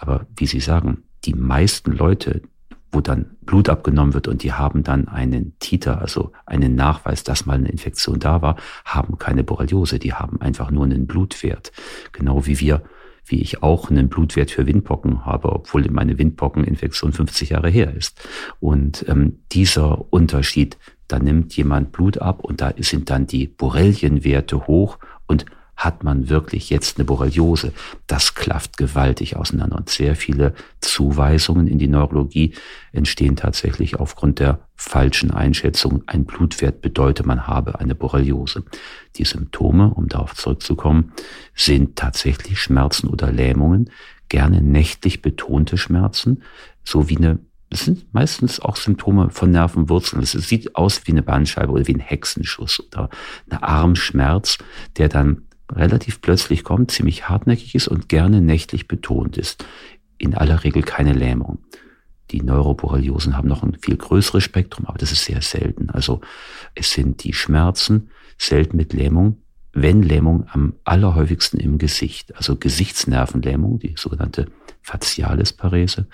Aber 0.00 0.26
wie 0.36 0.46
Sie 0.46 0.60
sagen, 0.60 1.04
die 1.24 1.34
meisten 1.34 1.92
Leute, 1.92 2.42
wo 2.90 3.00
dann 3.00 3.36
Blut 3.42 3.68
abgenommen 3.68 4.14
wird 4.14 4.26
und 4.26 4.42
die 4.42 4.52
haben 4.52 4.82
dann 4.82 5.06
einen 5.06 5.56
Titer, 5.60 6.00
also 6.00 6.32
einen 6.46 6.74
Nachweis, 6.74 7.22
dass 7.22 7.46
mal 7.46 7.54
eine 7.54 7.68
Infektion 7.68 8.18
da 8.18 8.42
war, 8.42 8.56
haben 8.84 9.18
keine 9.18 9.44
Borreliose, 9.44 9.98
die 9.98 10.14
haben 10.14 10.40
einfach 10.40 10.70
nur 10.70 10.84
einen 10.84 11.06
Blutwert. 11.06 11.70
Genau 12.12 12.46
wie 12.46 12.58
wir, 12.58 12.82
wie 13.26 13.40
ich 13.40 13.62
auch 13.62 13.90
einen 13.90 14.08
Blutwert 14.08 14.50
für 14.50 14.66
Windpocken 14.66 15.24
habe, 15.24 15.52
obwohl 15.52 15.86
meine 15.90 16.18
Windpockeninfektion 16.18 17.12
50 17.12 17.50
Jahre 17.50 17.68
her 17.68 17.94
ist. 17.94 18.20
Und 18.58 19.04
ähm, 19.08 19.40
dieser 19.52 20.12
Unterschied, 20.12 20.78
da 21.06 21.18
nimmt 21.18 21.56
jemand 21.56 21.92
Blut 21.92 22.18
ab 22.18 22.42
und 22.42 22.60
da 22.60 22.72
sind 22.78 23.10
dann 23.10 23.26
die 23.26 23.46
Borrelienwerte 23.46 24.66
hoch 24.66 24.98
und 25.26 25.44
hat 25.80 26.04
man 26.04 26.28
wirklich 26.28 26.68
jetzt 26.68 26.98
eine 26.98 27.06
Borreliose? 27.06 27.72
Das 28.06 28.34
klafft 28.34 28.76
gewaltig 28.76 29.36
auseinander 29.36 29.76
und 29.76 29.88
sehr 29.88 30.14
viele 30.14 30.52
Zuweisungen 30.82 31.66
in 31.66 31.78
die 31.78 31.88
Neurologie 31.88 32.52
entstehen 32.92 33.34
tatsächlich 33.34 33.96
aufgrund 33.96 34.40
der 34.40 34.60
falschen 34.76 35.30
Einschätzung. 35.30 36.02
Ein 36.06 36.26
Blutwert 36.26 36.82
bedeutet, 36.82 37.24
man 37.24 37.46
habe 37.46 37.80
eine 37.80 37.94
Borreliose. 37.94 38.62
Die 39.16 39.24
Symptome, 39.24 39.94
um 39.94 40.08
darauf 40.08 40.34
zurückzukommen, 40.34 41.12
sind 41.54 41.96
tatsächlich 41.96 42.60
Schmerzen 42.60 43.08
oder 43.08 43.32
Lähmungen, 43.32 43.88
gerne 44.28 44.60
nächtlich 44.60 45.22
betonte 45.22 45.78
Schmerzen, 45.78 46.42
so 46.84 47.08
wie 47.08 47.16
eine 47.16 47.38
das 47.70 47.84
sind 47.84 48.12
meistens 48.12 48.58
auch 48.58 48.74
Symptome 48.74 49.30
von 49.30 49.52
Nervenwurzeln. 49.52 50.24
Es 50.24 50.32
sieht 50.32 50.74
aus 50.74 51.06
wie 51.06 51.12
eine 51.12 51.22
Bandscheibe 51.22 51.70
oder 51.70 51.86
wie 51.86 51.94
ein 51.94 52.00
Hexenschuss 52.00 52.80
oder 52.80 53.08
ein 53.48 53.62
Armschmerz, 53.62 54.58
der 54.96 55.08
dann 55.08 55.42
relativ 55.70 56.20
plötzlich 56.20 56.64
kommt, 56.64 56.90
ziemlich 56.90 57.28
hartnäckig 57.28 57.74
ist 57.74 57.88
und 57.88 58.08
gerne 58.08 58.40
nächtlich 58.40 58.88
betont 58.88 59.36
ist. 59.36 59.64
In 60.18 60.34
aller 60.34 60.64
Regel 60.64 60.82
keine 60.82 61.12
Lähmung. 61.12 61.58
Die 62.30 62.42
Neuroborreliosen 62.42 63.36
haben 63.36 63.48
noch 63.48 63.62
ein 63.62 63.76
viel 63.80 63.96
größeres 63.96 64.44
Spektrum, 64.44 64.86
aber 64.86 64.98
das 64.98 65.12
ist 65.12 65.24
sehr 65.24 65.42
selten. 65.42 65.90
Also 65.90 66.20
es 66.74 66.92
sind 66.92 67.24
die 67.24 67.32
Schmerzen, 67.32 68.10
selten 68.38 68.76
mit 68.76 68.92
Lähmung, 68.92 69.38
wenn 69.72 70.02
Lähmung 70.02 70.46
am 70.50 70.74
allerhäufigsten 70.84 71.58
im 71.58 71.78
Gesicht. 71.78 72.36
Also 72.36 72.56
Gesichtsnervenlähmung, 72.56 73.78
die 73.78 73.94
sogenannte 73.96 74.46
Facialis 74.82 75.52
Parese, 75.52 76.06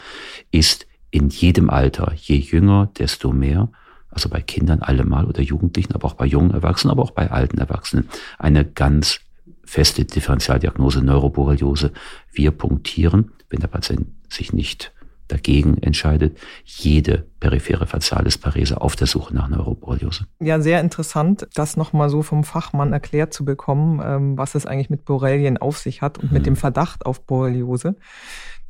ist 0.51 0.87
in 1.11 1.29
jedem 1.29 1.71
Alter, 1.71 2.13
je 2.17 2.37
jünger, 2.37 2.91
desto 2.99 3.33
mehr, 3.33 3.71
also 4.11 4.29
bei 4.29 4.41
Kindern 4.41 4.81
allemal 4.81 5.27
oder 5.27 5.43
Jugendlichen, 5.43 5.95
aber 5.95 6.07
auch 6.09 6.15
bei 6.15 6.27
jungen 6.27 6.51
Erwachsenen, 6.53 6.91
aber 6.91 7.03
auch 7.03 7.11
bei 7.11 7.31
alten 7.31 7.59
Erwachsenen, 7.59 8.09
eine 8.39 8.65
ganz 8.65 9.21
feste 9.67 10.05
Differentialdiagnose 10.05 11.03
Neuroborreliose. 11.03 11.93
Wir 12.33 12.51
punktieren, 12.53 13.33
wenn 13.51 13.61
der 13.61 13.69
Patient 13.69 14.07
sich 14.29 14.53
nicht 14.53 14.93
dagegen 15.29 15.79
entscheidet, 15.79 16.39
jede 16.65 17.27
periphere 17.41 17.87
Facialis 17.87 18.39
Parese 18.39 18.81
auf 18.81 18.97
der 18.97 19.07
Suche 19.07 19.35
nach 19.35 19.49
Neuroborreliose. 19.49 20.27
Ja, 20.41 20.61
sehr 20.61 20.81
interessant, 20.81 21.49
das 21.55 21.77
nochmal 21.77 22.11
so 22.11 22.23
vom 22.23 22.45
Fachmann 22.45 22.93
erklärt 22.93 23.35
zu 23.35 23.45
bekommen, 23.45 24.01
ähm, 24.05 24.39
was 24.39 24.55
es 24.55 24.67
eigentlich 24.67 24.91
mit 24.91 25.05
Borrelien 25.05 25.59
auf 25.59 25.79
sich 25.79 26.01
hat 26.01 26.19
und 26.19 26.31
mhm. 26.31 26.35
mit 26.35 26.47
dem 26.47 26.57
Verdacht 26.57 27.07
auf 27.07 27.27
Borreliose. 27.27 27.97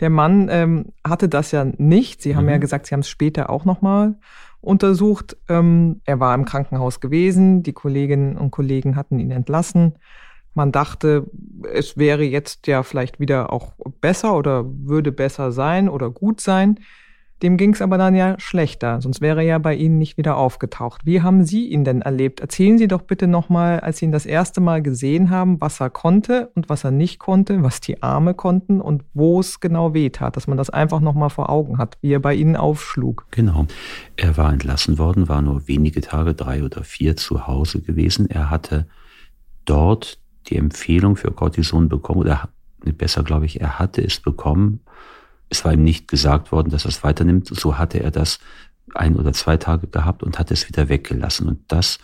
Der 0.00 0.10
Mann 0.10 0.48
ähm, 0.50 0.86
hatte 1.06 1.28
das 1.28 1.52
ja 1.52 1.66
nicht. 1.76 2.22
Sie 2.22 2.36
haben 2.36 2.44
mhm. 2.44 2.50
ja 2.50 2.58
gesagt, 2.58 2.86
Sie 2.86 2.94
haben 2.94 3.00
es 3.00 3.08
später 3.08 3.50
auch 3.50 3.64
nochmal 3.64 4.14
untersucht. 4.60 5.36
Ähm, 5.48 6.00
er 6.04 6.20
war 6.20 6.34
im 6.34 6.44
Krankenhaus 6.44 7.00
gewesen. 7.00 7.62
Die 7.62 7.72
Kolleginnen 7.72 8.36
und 8.36 8.50
Kollegen 8.50 8.96
hatten 8.96 9.18
ihn 9.18 9.30
entlassen. 9.30 9.94
Man 10.56 10.72
dachte, 10.72 11.26
es 11.70 11.98
wäre 11.98 12.24
jetzt 12.24 12.66
ja 12.66 12.82
vielleicht 12.82 13.20
wieder 13.20 13.52
auch 13.52 13.74
besser 14.00 14.34
oder 14.34 14.64
würde 14.66 15.12
besser 15.12 15.52
sein 15.52 15.86
oder 15.90 16.08
gut 16.08 16.40
sein. 16.40 16.80
Dem 17.42 17.58
ging 17.58 17.74
es 17.74 17.82
aber 17.82 17.98
dann 17.98 18.14
ja 18.14 18.40
schlechter, 18.40 19.02
sonst 19.02 19.20
wäre 19.20 19.40
er 19.40 19.46
ja 19.46 19.58
bei 19.58 19.74
Ihnen 19.74 19.98
nicht 19.98 20.16
wieder 20.16 20.38
aufgetaucht. 20.38 21.02
Wie 21.04 21.20
haben 21.20 21.44
Sie 21.44 21.66
ihn 21.66 21.84
denn 21.84 22.00
erlebt? 22.00 22.40
Erzählen 22.40 22.78
Sie 22.78 22.88
doch 22.88 23.02
bitte 23.02 23.26
nochmal, 23.26 23.80
als 23.80 23.98
Sie 23.98 24.06
ihn 24.06 24.12
das 24.12 24.24
erste 24.24 24.62
Mal 24.62 24.80
gesehen 24.80 25.28
haben, 25.28 25.60
was 25.60 25.78
er 25.78 25.90
konnte 25.90 26.50
und 26.54 26.70
was 26.70 26.84
er 26.84 26.90
nicht 26.90 27.18
konnte, 27.18 27.62
was 27.62 27.82
die 27.82 28.02
Arme 28.02 28.32
konnten 28.32 28.80
und 28.80 29.04
wo 29.12 29.38
es 29.38 29.60
genau 29.60 29.92
wehtat, 29.92 30.38
dass 30.38 30.46
man 30.46 30.56
das 30.56 30.70
einfach 30.70 31.00
nochmal 31.00 31.28
vor 31.28 31.50
Augen 31.50 31.76
hat, 31.76 31.98
wie 32.00 32.14
er 32.14 32.20
bei 32.20 32.32
Ihnen 32.32 32.56
aufschlug. 32.56 33.26
Genau. 33.30 33.66
Er 34.16 34.38
war 34.38 34.50
entlassen 34.50 34.96
worden, 34.96 35.28
war 35.28 35.42
nur 35.42 35.68
wenige 35.68 36.00
Tage, 36.00 36.32
drei 36.32 36.64
oder 36.64 36.82
vier 36.82 37.14
zu 37.16 37.46
Hause 37.46 37.82
gewesen. 37.82 38.30
Er 38.30 38.48
hatte 38.48 38.86
dort 39.66 40.18
die 40.48 40.56
Empfehlung 40.56 41.16
für 41.16 41.30
Cortison 41.30 41.88
bekommen, 41.88 42.20
oder 42.20 42.48
besser 42.80 43.22
glaube 43.22 43.46
ich, 43.46 43.60
er 43.60 43.78
hatte 43.78 44.02
es 44.02 44.20
bekommen. 44.20 44.80
Es 45.48 45.64
war 45.64 45.72
ihm 45.72 45.82
nicht 45.82 46.08
gesagt 46.08 46.52
worden, 46.52 46.70
dass 46.70 46.84
er 46.84 46.90
es 46.90 47.04
weiternimmt. 47.04 47.48
So 47.48 47.78
hatte 47.78 48.02
er 48.02 48.10
das 48.10 48.38
ein 48.94 49.16
oder 49.16 49.32
zwei 49.32 49.56
Tage 49.56 49.86
gehabt 49.86 50.22
und 50.22 50.38
hat 50.38 50.50
es 50.50 50.68
wieder 50.68 50.88
weggelassen. 50.88 51.48
Und 51.48 51.60
das 51.68 51.98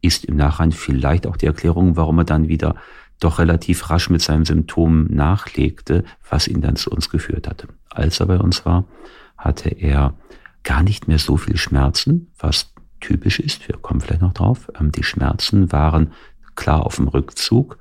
ist 0.00 0.24
im 0.24 0.36
Nachhinein 0.36 0.72
vielleicht 0.72 1.26
auch 1.26 1.36
die 1.36 1.46
Erklärung, 1.46 1.96
warum 1.96 2.18
er 2.18 2.24
dann 2.24 2.48
wieder 2.48 2.76
doch 3.20 3.38
relativ 3.38 3.88
rasch 3.88 4.10
mit 4.10 4.20
seinem 4.20 4.44
Symptom 4.44 5.04
nachlegte, 5.04 6.04
was 6.28 6.48
ihn 6.48 6.60
dann 6.60 6.76
zu 6.76 6.90
uns 6.90 7.08
geführt 7.08 7.48
hatte. 7.48 7.68
Als 7.90 8.20
er 8.20 8.26
bei 8.26 8.38
uns 8.38 8.66
war, 8.66 8.84
hatte 9.36 9.68
er 9.68 10.14
gar 10.64 10.82
nicht 10.82 11.08
mehr 11.08 11.18
so 11.18 11.36
viel 11.36 11.56
Schmerzen, 11.56 12.32
was 12.38 12.72
typisch 13.00 13.38
ist. 13.40 13.68
Wir 13.68 13.76
kommen 13.76 14.00
vielleicht 14.00 14.22
noch 14.22 14.32
drauf. 14.32 14.70
Ähm, 14.78 14.92
die 14.92 15.02
Schmerzen 15.02 15.72
waren 15.72 16.12
klar 16.54 16.84
auf 16.84 16.96
dem 16.96 17.08
Rückzug, 17.08 17.78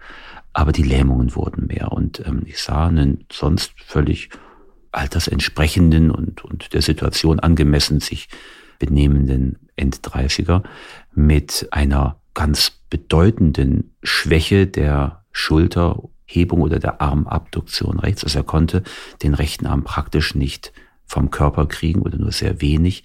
aber 0.54 0.72
die 0.72 0.84
Lähmungen 0.84 1.36
wurden 1.36 1.68
mehr. 1.68 1.92
Und 1.92 2.24
ähm, 2.26 2.44
ich 2.46 2.62
sah 2.62 2.88
einen 2.88 3.26
sonst 3.32 3.74
völlig 3.86 4.30
altersentsprechenden 4.92 6.12
und, 6.12 6.44
und 6.44 6.74
der 6.74 6.82
Situation 6.82 7.40
angemessen 7.40 8.00
sich 8.00 8.28
benehmenden 8.80 9.70
End-30er 9.76 10.64
mit 11.14 11.68
einer 11.72 12.18
ganz 12.34 12.72
bedeutenden 12.90 13.96
Schwäche 14.04 14.68
der 14.68 15.24
Schulterhebung 15.32 16.62
oder 16.62 16.80
der 16.80 17.02
Armabduktion 17.02 18.00
rechts. 18.00 18.24
Also 18.24 18.40
er 18.40 18.44
konnte 18.44 18.84
den 19.24 19.34
rechten 19.34 19.66
Arm 19.66 19.84
praktisch 19.84 20.36
nicht 20.36 20.74
vom 21.06 21.30
Körper 21.30 21.68
kriegen 21.68 22.02
oder 22.02 22.18
nur 22.18 22.32
sehr 22.32 22.62
wenig, 22.62 23.04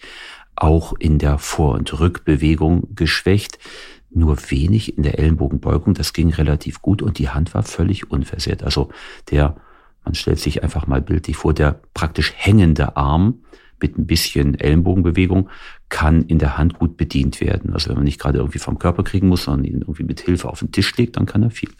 auch 0.56 0.94
in 0.98 1.18
der 1.18 1.38
Vor- 1.38 1.74
und 1.74 1.98
Rückbewegung 2.00 2.94
geschwächt 2.94 3.58
nur 4.10 4.38
wenig 4.50 4.96
in 4.96 5.02
der 5.02 5.18
Ellenbogenbeugung. 5.18 5.94
Das 5.94 6.12
ging 6.12 6.32
relativ 6.32 6.82
gut 6.82 7.02
und 7.02 7.18
die 7.18 7.28
Hand 7.28 7.54
war 7.54 7.62
völlig 7.62 8.10
unversehrt. 8.10 8.62
Also 8.62 8.90
der, 9.30 9.56
man 10.04 10.14
stellt 10.14 10.38
sich 10.38 10.62
einfach 10.62 10.86
mal 10.86 11.02
bildlich 11.02 11.36
vor, 11.36 11.54
der 11.54 11.80
praktisch 11.94 12.32
hängende 12.36 12.96
Arm 12.96 13.42
mit 13.80 13.98
ein 13.98 14.06
bisschen 14.06 14.58
Ellenbogenbewegung 14.58 15.50
kann 15.88 16.22
in 16.22 16.38
der 16.38 16.58
Hand 16.58 16.78
gut 16.78 16.96
bedient 16.96 17.40
werden. 17.40 17.72
Also 17.72 17.90
wenn 17.90 17.96
man 17.96 18.04
nicht 18.04 18.20
gerade 18.20 18.38
irgendwie 18.38 18.58
vom 18.58 18.78
Körper 18.78 19.04
kriegen 19.04 19.28
muss, 19.28 19.44
sondern 19.44 19.64
ihn 19.64 19.80
irgendwie 19.80 20.04
mit 20.04 20.20
Hilfe 20.20 20.48
auf 20.48 20.60
den 20.60 20.72
Tisch 20.72 20.96
legt, 20.96 21.16
dann 21.16 21.26
kann 21.26 21.42
er 21.42 21.50
viel. 21.50 21.70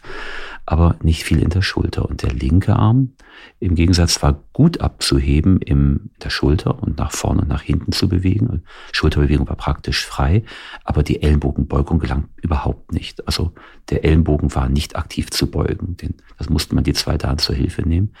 Aber 0.65 0.95
nicht 1.01 1.23
viel 1.23 1.41
in 1.41 1.49
der 1.49 1.61
Schulter. 1.61 2.07
Und 2.07 2.21
der 2.21 2.33
linke 2.33 2.75
Arm 2.75 3.13
im 3.59 3.75
Gegensatz 3.75 4.21
war 4.21 4.43
gut 4.53 4.81
abzuheben 4.81 5.61
in 5.61 6.11
der 6.23 6.29
Schulter 6.29 6.81
und 6.81 6.97
nach 6.97 7.11
vorne 7.11 7.41
und 7.41 7.47
nach 7.47 7.61
hinten 7.61 7.91
zu 7.91 8.07
bewegen. 8.07 8.63
Schulterbewegung 8.91 9.47
war 9.47 9.55
praktisch 9.55 10.05
frei, 10.05 10.43
aber 10.83 11.03
die 11.03 11.21
Ellenbogenbeugung 11.21 11.99
gelang 11.99 12.29
überhaupt 12.41 12.93
nicht. 12.93 13.25
Also 13.27 13.53
der 13.89 14.03
Ellenbogen 14.03 14.53
war 14.53 14.69
nicht 14.69 14.95
aktiv 14.95 15.31
zu 15.31 15.49
beugen. 15.49 15.97
Den, 15.97 16.15
das 16.37 16.49
musste 16.49 16.75
man 16.75 16.83
die 16.83 16.93
zweite 16.93 17.27
Hand 17.27 17.41
zur 17.41 17.55
Hilfe 17.55 17.81
nehmen. 17.81 18.13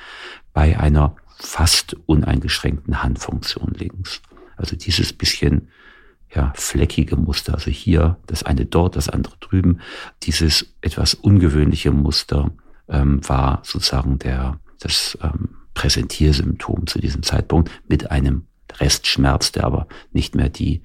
Bei 0.53 0.79
einer 0.79 1.15
fast 1.37 1.95
uneingeschränkten 2.05 3.03
Handfunktion 3.03 3.73
links. 3.77 4.21
Also 4.55 4.75
dieses 4.75 5.13
bisschen 5.13 5.69
ja, 6.33 6.51
fleckige 6.55 7.15
Muster, 7.15 7.53
also 7.53 7.71
hier 7.71 8.17
das 8.25 8.43
eine 8.43 8.65
dort, 8.65 8.95
das 8.95 9.07
andere 9.07 9.35
drüben, 9.39 9.79
dieses 10.23 10.73
etwas 10.81 11.13
ungewöhnliche 11.13 11.91
Muster 11.91 12.51
ähm, 12.89 13.27
war 13.27 13.59
sozusagen 13.63 14.19
der, 14.19 14.59
das 14.79 15.17
ähm, 15.21 15.49
Präsentiersymptom 15.73 16.87
zu 16.87 16.99
diesem 16.99 17.23
Zeitpunkt 17.23 17.71
mit 17.87 18.11
einem 18.11 18.47
Restschmerz, 18.79 19.51
der 19.51 19.63
aber 19.65 19.87
nicht 20.11 20.35
mehr 20.35 20.49
die 20.49 20.81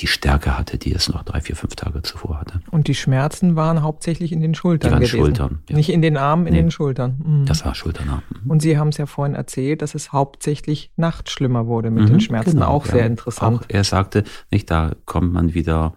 die 0.00 0.06
Stärke 0.06 0.56
hatte, 0.58 0.78
die 0.78 0.92
es 0.94 1.08
noch 1.08 1.22
drei, 1.22 1.40
vier, 1.40 1.56
fünf 1.56 1.76
Tage 1.76 2.02
zuvor 2.02 2.40
hatte. 2.40 2.60
Und 2.70 2.88
die 2.88 2.94
Schmerzen 2.94 3.56
waren 3.56 3.82
hauptsächlich 3.82 4.32
in 4.32 4.40
den 4.40 4.54
Schultern 4.54 4.90
die 4.90 4.92
waren 4.92 5.00
gewesen. 5.00 5.18
Schultern. 5.18 5.58
Ja. 5.68 5.76
Nicht 5.76 5.90
in 5.90 6.02
den 6.02 6.16
Armen, 6.16 6.46
in 6.46 6.54
nee, 6.54 6.60
den 6.60 6.70
Schultern. 6.70 7.20
Mhm. 7.22 7.46
Das 7.46 7.64
war 7.64 7.74
Schulternarm. 7.74 8.22
Mhm. 8.42 8.50
Und 8.50 8.62
Sie 8.62 8.78
haben 8.78 8.88
es 8.88 8.96
ja 8.96 9.06
vorhin 9.06 9.34
erzählt, 9.34 9.82
dass 9.82 9.94
es 9.94 10.12
hauptsächlich 10.12 10.90
nachts 10.96 11.32
schlimmer 11.32 11.66
wurde 11.66 11.90
mit 11.90 12.04
mhm, 12.04 12.12
den 12.12 12.20
Schmerzen. 12.20 12.52
Genau, 12.52 12.68
auch 12.68 12.86
ja. 12.86 12.92
sehr 12.92 13.06
interessant. 13.06 13.60
Auch 13.60 13.66
er 13.68 13.84
sagte, 13.84 14.24
nicht, 14.50 14.70
da 14.70 14.92
kommt 15.04 15.32
man 15.32 15.54
wieder 15.54 15.94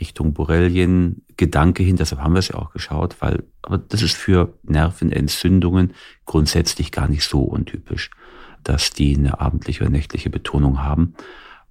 Richtung 0.00 0.34
Borrelien 0.34 1.22
Gedanke 1.36 1.82
hin, 1.82 1.96
deshalb 1.96 2.22
haben 2.22 2.34
wir 2.34 2.38
es 2.38 2.48
ja 2.48 2.56
auch 2.56 2.72
geschaut, 2.72 3.16
weil, 3.20 3.44
aber 3.62 3.78
das 3.78 4.02
ist 4.02 4.16
für 4.16 4.54
Nervenentzündungen 4.62 5.94
grundsätzlich 6.24 6.92
gar 6.92 7.08
nicht 7.08 7.24
so 7.24 7.42
untypisch, 7.42 8.10
dass 8.62 8.90
die 8.90 9.16
eine 9.16 9.40
abendliche 9.40 9.82
oder 9.82 9.90
nächtliche 9.90 10.30
Betonung 10.30 10.82
haben. 10.82 11.14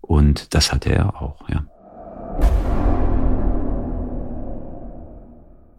Und 0.01 0.53
das 0.53 0.72
hatte 0.72 0.91
er 0.91 1.22
auch, 1.22 1.50
ja. 1.50 1.65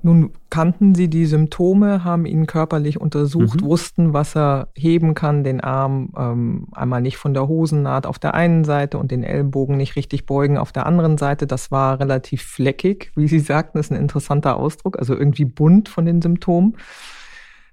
Nun 0.06 0.30
kannten 0.50 0.94
Sie 0.94 1.10
die 1.10 1.26
Symptome, 1.26 2.04
haben 2.04 2.26
ihn 2.26 2.46
körperlich 2.46 3.00
untersucht, 3.00 3.60
mhm. 3.60 3.66
wussten, 3.66 4.12
was 4.12 4.36
er 4.36 4.68
heben 4.76 5.14
kann, 5.14 5.42
den 5.42 5.60
Arm 5.60 6.12
ähm, 6.16 6.68
einmal 6.70 7.00
nicht 7.00 7.16
von 7.16 7.34
der 7.34 7.48
Hosennaht 7.48 8.06
auf 8.06 8.20
der 8.20 8.34
einen 8.34 8.62
Seite 8.62 8.98
und 8.98 9.10
den 9.10 9.24
Ellbogen 9.24 9.76
nicht 9.76 9.96
richtig 9.96 10.24
beugen 10.24 10.58
auf 10.58 10.70
der 10.70 10.86
anderen 10.86 11.18
Seite. 11.18 11.48
Das 11.48 11.72
war 11.72 11.98
relativ 11.98 12.42
fleckig, 12.42 13.10
wie 13.16 13.26
Sie 13.26 13.40
sagten, 13.40 13.78
ist 13.78 13.90
ein 13.90 13.98
interessanter 13.98 14.58
Ausdruck, 14.58 14.96
also 14.96 15.12
irgendwie 15.12 15.44
bunt 15.44 15.88
von 15.88 16.06
den 16.06 16.22
Symptomen. 16.22 16.76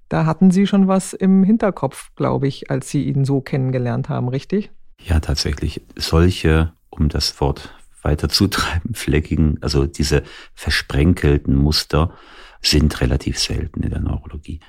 Da 0.09 0.25
hatten 0.25 0.49
Sie 0.49 0.65
schon 0.65 0.87
was 0.87 1.13
im 1.13 1.43
Hinterkopf, 1.43 2.15
glaube 2.15 2.47
ich, 2.47 2.71
als 2.71 2.89
Sie 2.89 3.03
ihn 3.03 3.25
so 3.25 3.41
kennengelernt 3.41 4.09
haben, 4.09 4.27
richtig? 4.27 4.71
Ja, 4.99 5.19
tatsächlich. 5.19 5.81
Solche, 5.95 6.73
um 6.89 7.09
das 7.09 7.39
Wort 7.39 7.75
weiter 8.03 8.29
zutreiben, 8.29 8.93
fleckigen, 8.93 9.57
also 9.61 9.85
diese 9.85 10.23
versprenkelten 10.53 11.55
Muster 11.55 12.13
sind 12.61 13.01
relativ 13.01 13.39
selten 13.39 13.83
in 13.83 13.89
der 13.89 13.99
Neurologie. 13.99 14.59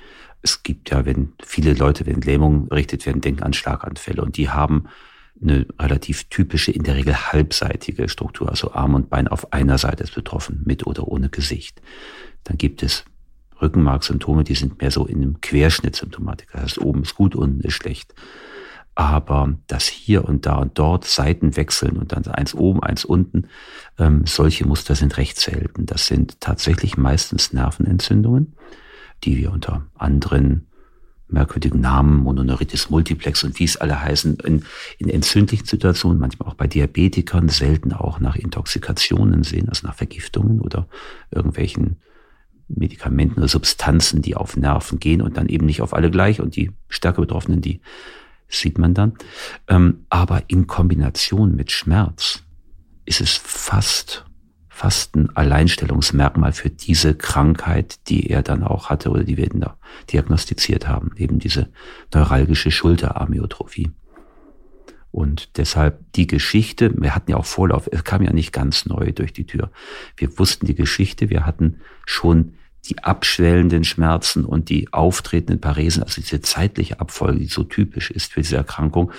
Es 0.41 0.63
gibt 0.63 0.91
ja, 0.91 1.05
wenn 1.05 1.33
viele 1.43 1.73
Leute, 1.73 2.05
wenn 2.05 2.21
Lähmungen 2.21 2.67
berichtet 2.67 3.05
werden, 3.05 3.21
denken 3.21 3.43
an 3.43 3.53
Schlaganfälle 3.53 4.21
und 4.21 4.37
die 4.37 4.49
haben 4.49 4.87
eine 5.41 5.65
relativ 5.79 6.25
typische, 6.25 6.71
in 6.71 6.83
der 6.83 6.95
Regel 6.95 7.15
halbseitige 7.15 8.07
Struktur, 8.09 8.49
also 8.49 8.73
Arm 8.73 8.93
und 8.93 9.09
Bein 9.09 9.27
auf 9.27 9.51
einer 9.53 9.77
Seite 9.77 10.03
ist 10.03 10.15
betroffen, 10.15 10.61
mit 10.65 10.87
oder 10.87 11.07
ohne 11.07 11.29
Gesicht. 11.29 11.81
Dann 12.43 12.57
gibt 12.57 12.83
es 12.83 13.03
Rückenmarksymptome, 13.61 14.43
die 14.43 14.55
sind 14.55 14.81
mehr 14.81 14.91
so 14.91 15.05
in 15.05 15.21
einem 15.21 15.41
Querschnittsymptomatik. 15.41 16.49
Das 16.51 16.61
heißt, 16.61 16.77
oben 16.79 17.03
ist 17.03 17.15
gut, 17.15 17.35
unten 17.35 17.61
ist 17.61 17.73
schlecht. 17.73 18.13
Aber 18.95 19.53
das 19.67 19.85
hier 19.85 20.23
und 20.23 20.45
da 20.45 20.55
und 20.55 20.79
dort 20.79 21.03
Seiten 21.03 21.57
wechseln 21.57 21.97
und 21.97 22.13
dann 22.13 22.25
eins 22.27 22.55
oben, 22.55 22.81
eins 22.81 23.03
unten, 23.03 23.47
ähm, 23.99 24.23
solche 24.25 24.65
Muster 24.65 24.95
sind 24.95 25.17
recht 25.17 25.37
selten. 25.37 25.85
Das 25.85 26.07
sind 26.07 26.39
tatsächlich 26.39 26.95
meistens 26.95 27.51
Nervenentzündungen, 27.51 28.55
die 29.25 29.37
wir 29.37 29.51
unter 29.51 29.85
anderen 29.95 30.67
merkwürdigen 31.27 31.81
Namen, 31.81 32.23
Mononeuritis 32.23 32.89
multiplex 32.89 33.43
und 33.43 33.59
wie 33.59 33.63
es 33.63 33.77
alle 33.77 33.99
heißen, 33.99 34.37
in, 34.45 34.63
in 34.97 35.09
entzündlichen 35.09 35.65
Situationen, 35.65 36.19
manchmal 36.19 36.49
auch 36.49 36.53
bei 36.53 36.67
Diabetikern, 36.67 37.49
selten 37.49 37.93
auch 37.93 38.19
nach 38.19 38.35
Intoxikationen 38.35 39.43
sehen, 39.43 39.67
also 39.67 39.87
nach 39.87 39.95
Vergiftungen 39.95 40.61
oder 40.61 40.87
irgendwelchen 41.31 41.97
Medikamenten 42.67 43.39
oder 43.39 43.47
Substanzen, 43.47 44.21
die 44.21 44.35
auf 44.35 44.55
Nerven 44.55 44.99
gehen 44.99 45.21
und 45.21 45.37
dann 45.37 45.49
eben 45.49 45.65
nicht 45.65 45.81
auf 45.81 45.93
alle 45.93 46.09
gleich 46.09 46.41
und 46.41 46.55
die 46.55 46.71
stärker 46.89 47.21
Betroffenen, 47.21 47.61
die 47.61 47.81
sieht 48.47 48.77
man 48.77 48.93
dann. 48.93 49.13
Ähm, 49.67 50.05
aber 50.09 50.43
in 50.47 50.67
Kombination 50.67 51.55
mit 51.55 51.71
Schmerz 51.71 52.43
ist 53.05 53.21
es 53.21 53.35
fast, 53.35 54.25
fast 54.69 55.15
ein 55.15 55.35
Alleinstellungsmerkmal 55.35 56.53
für 56.53 56.69
diese 56.69 57.15
Krankheit, 57.15 58.07
die 58.09 58.29
er 58.29 58.41
dann 58.41 58.63
auch 58.63 58.89
hatte 58.89 59.09
oder 59.09 59.23
die 59.23 59.37
wir 59.37 59.49
da 59.49 59.77
diagnostiziert 60.11 60.87
haben, 60.87 61.11
eben 61.17 61.39
diese 61.39 61.69
neuralgische 62.13 62.71
Schulteramyotrophie. 62.71 63.91
Und 65.11 65.57
deshalb 65.57 66.11
die 66.13 66.27
Geschichte, 66.27 66.93
wir 67.01 67.15
hatten 67.15 67.31
ja 67.31 67.37
auch 67.37 67.45
Vorlauf, 67.45 67.87
es 67.89 68.03
kam 68.03 68.21
ja 68.21 68.33
nicht 68.33 68.51
ganz 68.51 68.85
neu 68.85 69.13
durch 69.13 69.31
die 69.31 69.45
Tür. 69.45 69.71
Wir 70.17 70.37
wussten 70.37 70.65
die 70.65 70.75
Geschichte, 70.75 71.29
wir 71.29 71.45
hatten 71.45 71.79
schon 72.05 72.55
die 72.89 73.03
abschwellenden 73.03 73.83
Schmerzen 73.83 74.45
und 74.45 74.69
die 74.69 74.91
auftretenden 74.93 75.59
Paresen, 75.59 76.03
also 76.03 76.21
diese 76.21 76.41
zeitliche 76.41 76.99
Abfolge, 76.99 77.39
die 77.39 77.47
so 77.47 77.63
typisch 77.63 78.11
ist 78.11 78.31
für 78.31 78.41
diese 78.41 78.57
Erkrankung, 78.57 79.11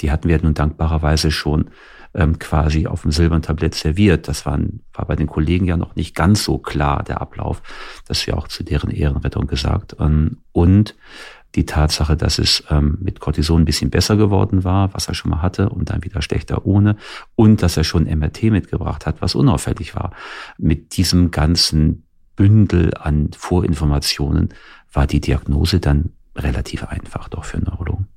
die 0.00 0.10
hatten 0.10 0.28
wir 0.28 0.40
nun 0.40 0.54
dankbarerweise 0.54 1.30
schon 1.30 1.70
ähm, 2.14 2.38
quasi 2.38 2.86
auf 2.86 3.02
dem 3.02 3.12
silbernen 3.12 3.42
Tablett 3.42 3.74
serviert. 3.74 4.28
Das 4.28 4.46
waren, 4.46 4.80
war 4.92 5.06
bei 5.06 5.16
den 5.16 5.26
Kollegen 5.26 5.66
ja 5.66 5.76
noch 5.76 5.94
nicht 5.94 6.14
ganz 6.14 6.44
so 6.44 6.58
klar, 6.58 7.02
der 7.02 7.20
Ablauf. 7.20 7.62
Das 8.06 8.20
ist 8.20 8.26
ja 8.26 8.34
auch 8.34 8.48
zu 8.48 8.64
deren 8.64 8.90
Ehrenrettung 8.90 9.46
gesagt. 9.46 9.96
Ähm, 10.00 10.38
und 10.52 10.96
die 11.54 11.66
Tatsache, 11.66 12.16
dass 12.16 12.38
es 12.38 12.64
ähm, 12.70 12.98
mit 13.00 13.18
Cortison 13.20 13.62
ein 13.62 13.64
bisschen 13.64 13.90
besser 13.90 14.16
geworden 14.16 14.62
war, 14.62 14.94
was 14.94 15.08
er 15.08 15.14
schon 15.14 15.32
mal 15.32 15.42
hatte, 15.42 15.68
und 15.68 15.90
dann 15.90 16.04
wieder 16.04 16.22
schlechter 16.22 16.64
ohne, 16.64 16.96
und 17.34 17.62
dass 17.62 17.76
er 17.76 17.84
schon 17.84 18.04
MRT 18.04 18.44
mitgebracht 18.44 19.06
hat, 19.06 19.20
was 19.20 19.34
unauffällig 19.34 19.94
war. 19.96 20.12
Mit 20.58 20.96
diesem 20.96 21.30
ganzen 21.30 22.04
Bündel 22.40 22.94
an 22.98 23.28
Vorinformationen 23.36 24.48
war 24.94 25.06
die 25.06 25.20
Diagnose 25.20 25.78
dann 25.78 26.14
relativ 26.34 26.84
einfach 26.84 27.28
doch 27.28 27.44
für 27.44 27.58
Neurologen. 27.58 28.08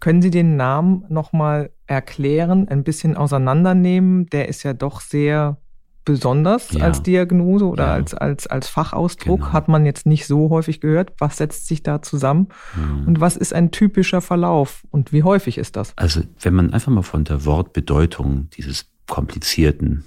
Können 0.00 0.22
Sie 0.22 0.30
den 0.30 0.56
Namen 0.56 1.04
nochmal 1.10 1.70
erklären, 1.86 2.66
ein 2.68 2.82
bisschen 2.82 3.14
auseinandernehmen? 3.14 4.24
Der 4.30 4.48
ist 4.48 4.62
ja 4.62 4.72
doch 4.72 5.02
sehr 5.02 5.58
besonders 6.06 6.72
ja. 6.72 6.82
als 6.82 7.02
Diagnose 7.02 7.66
oder 7.66 7.88
ja. 7.88 7.92
als, 7.92 8.14
als, 8.14 8.46
als 8.46 8.68
Fachausdruck. 8.70 9.40
Genau. 9.40 9.52
Hat 9.52 9.68
man 9.68 9.84
jetzt 9.84 10.06
nicht 10.06 10.26
so 10.26 10.48
häufig 10.48 10.80
gehört. 10.80 11.12
Was 11.18 11.36
setzt 11.36 11.66
sich 11.66 11.82
da 11.82 12.00
zusammen? 12.00 12.48
Mhm. 12.74 13.06
Und 13.06 13.20
was 13.20 13.36
ist 13.36 13.52
ein 13.52 13.70
typischer 13.70 14.22
Verlauf? 14.22 14.82
Und 14.90 15.12
wie 15.12 15.24
häufig 15.24 15.58
ist 15.58 15.76
das? 15.76 15.92
Also, 15.96 16.22
wenn 16.40 16.54
man 16.54 16.72
einfach 16.72 16.90
mal 16.90 17.02
von 17.02 17.24
der 17.24 17.44
Wortbedeutung 17.44 18.48
dieses 18.56 18.86
komplizierten 19.08 20.06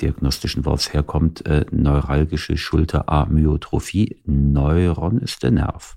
diagnostischen 0.00 0.64
Worts 0.64 0.92
herkommt, 0.92 1.46
äh, 1.46 1.66
neuralgische 1.70 2.56
Schulteramyotrophie. 2.56 4.20
Neuron 4.24 5.18
ist 5.18 5.42
der 5.42 5.50
Nerv. 5.50 5.96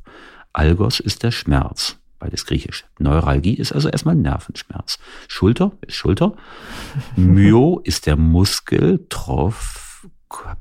Algos 0.53 0.99
ist 0.99 1.23
der 1.23 1.31
Schmerz. 1.31 1.97
Beides 2.19 2.45
griechisch. 2.45 2.85
Neuralgie 2.97 3.53
ist 3.53 3.71
also 3.71 3.89
erstmal 3.89 4.15
Nervenschmerz. 4.15 4.97
Schulter 5.27 5.71
ist 5.81 5.95
Schulter. 5.95 6.33
Myo 7.15 7.79
ist 7.83 8.07
der 8.07 8.15
Muskel. 8.15 9.05
Troph 9.09 10.07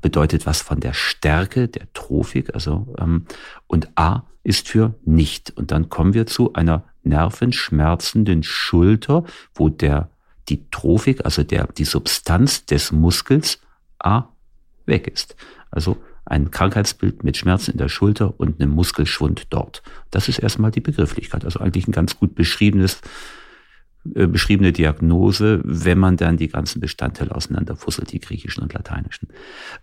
bedeutet 0.01 0.45
was 0.45 0.61
von 0.61 0.79
der 0.79 0.93
Stärke, 0.93 1.67
der 1.67 1.91
Trophik. 1.93 2.53
Also, 2.53 2.93
ähm, 2.99 3.25
und 3.65 3.89
A 3.95 4.23
ist 4.43 4.69
für 4.69 4.93
nicht. 5.03 5.51
Und 5.57 5.71
dann 5.71 5.89
kommen 5.89 6.13
wir 6.13 6.27
zu 6.27 6.53
einer 6.53 6.83
nervenschmerzenden 7.03 8.43
Schulter, 8.43 9.23
wo 9.55 9.69
der 9.69 10.09
die 10.49 10.69
Trophik, 10.71 11.25
also 11.25 11.43
der, 11.43 11.67
die 11.67 11.85
Substanz 11.85 12.65
des 12.65 12.91
Muskels, 12.91 13.59
A, 13.99 14.29
weg 14.85 15.07
ist. 15.07 15.35
Also 15.71 15.97
ein 16.25 16.51
Krankheitsbild 16.51 17.23
mit 17.23 17.37
Schmerzen 17.37 17.71
in 17.71 17.77
der 17.77 17.89
Schulter 17.89 18.39
und 18.39 18.61
einem 18.61 18.71
Muskelschwund 18.71 19.47
dort. 19.49 19.81
Das 20.11 20.27
ist 20.27 20.39
erstmal 20.39 20.71
die 20.71 20.81
Begrifflichkeit. 20.81 21.45
Also 21.45 21.59
eigentlich 21.59 21.87
ein 21.87 21.93
ganz 21.93 22.17
gut 22.17 22.35
beschriebenes, 22.35 23.01
äh, 24.15 24.27
beschriebene 24.27 24.73
Diagnose, 24.73 25.61
wenn 25.63 25.97
man 25.97 26.17
dann 26.17 26.37
die 26.37 26.49
ganzen 26.49 26.81
Bestandteile 26.81 27.33
auseinanderfusselt, 27.33 28.11
die 28.11 28.19
griechischen 28.19 28.61
und 28.63 28.73
lateinischen. 28.73 29.29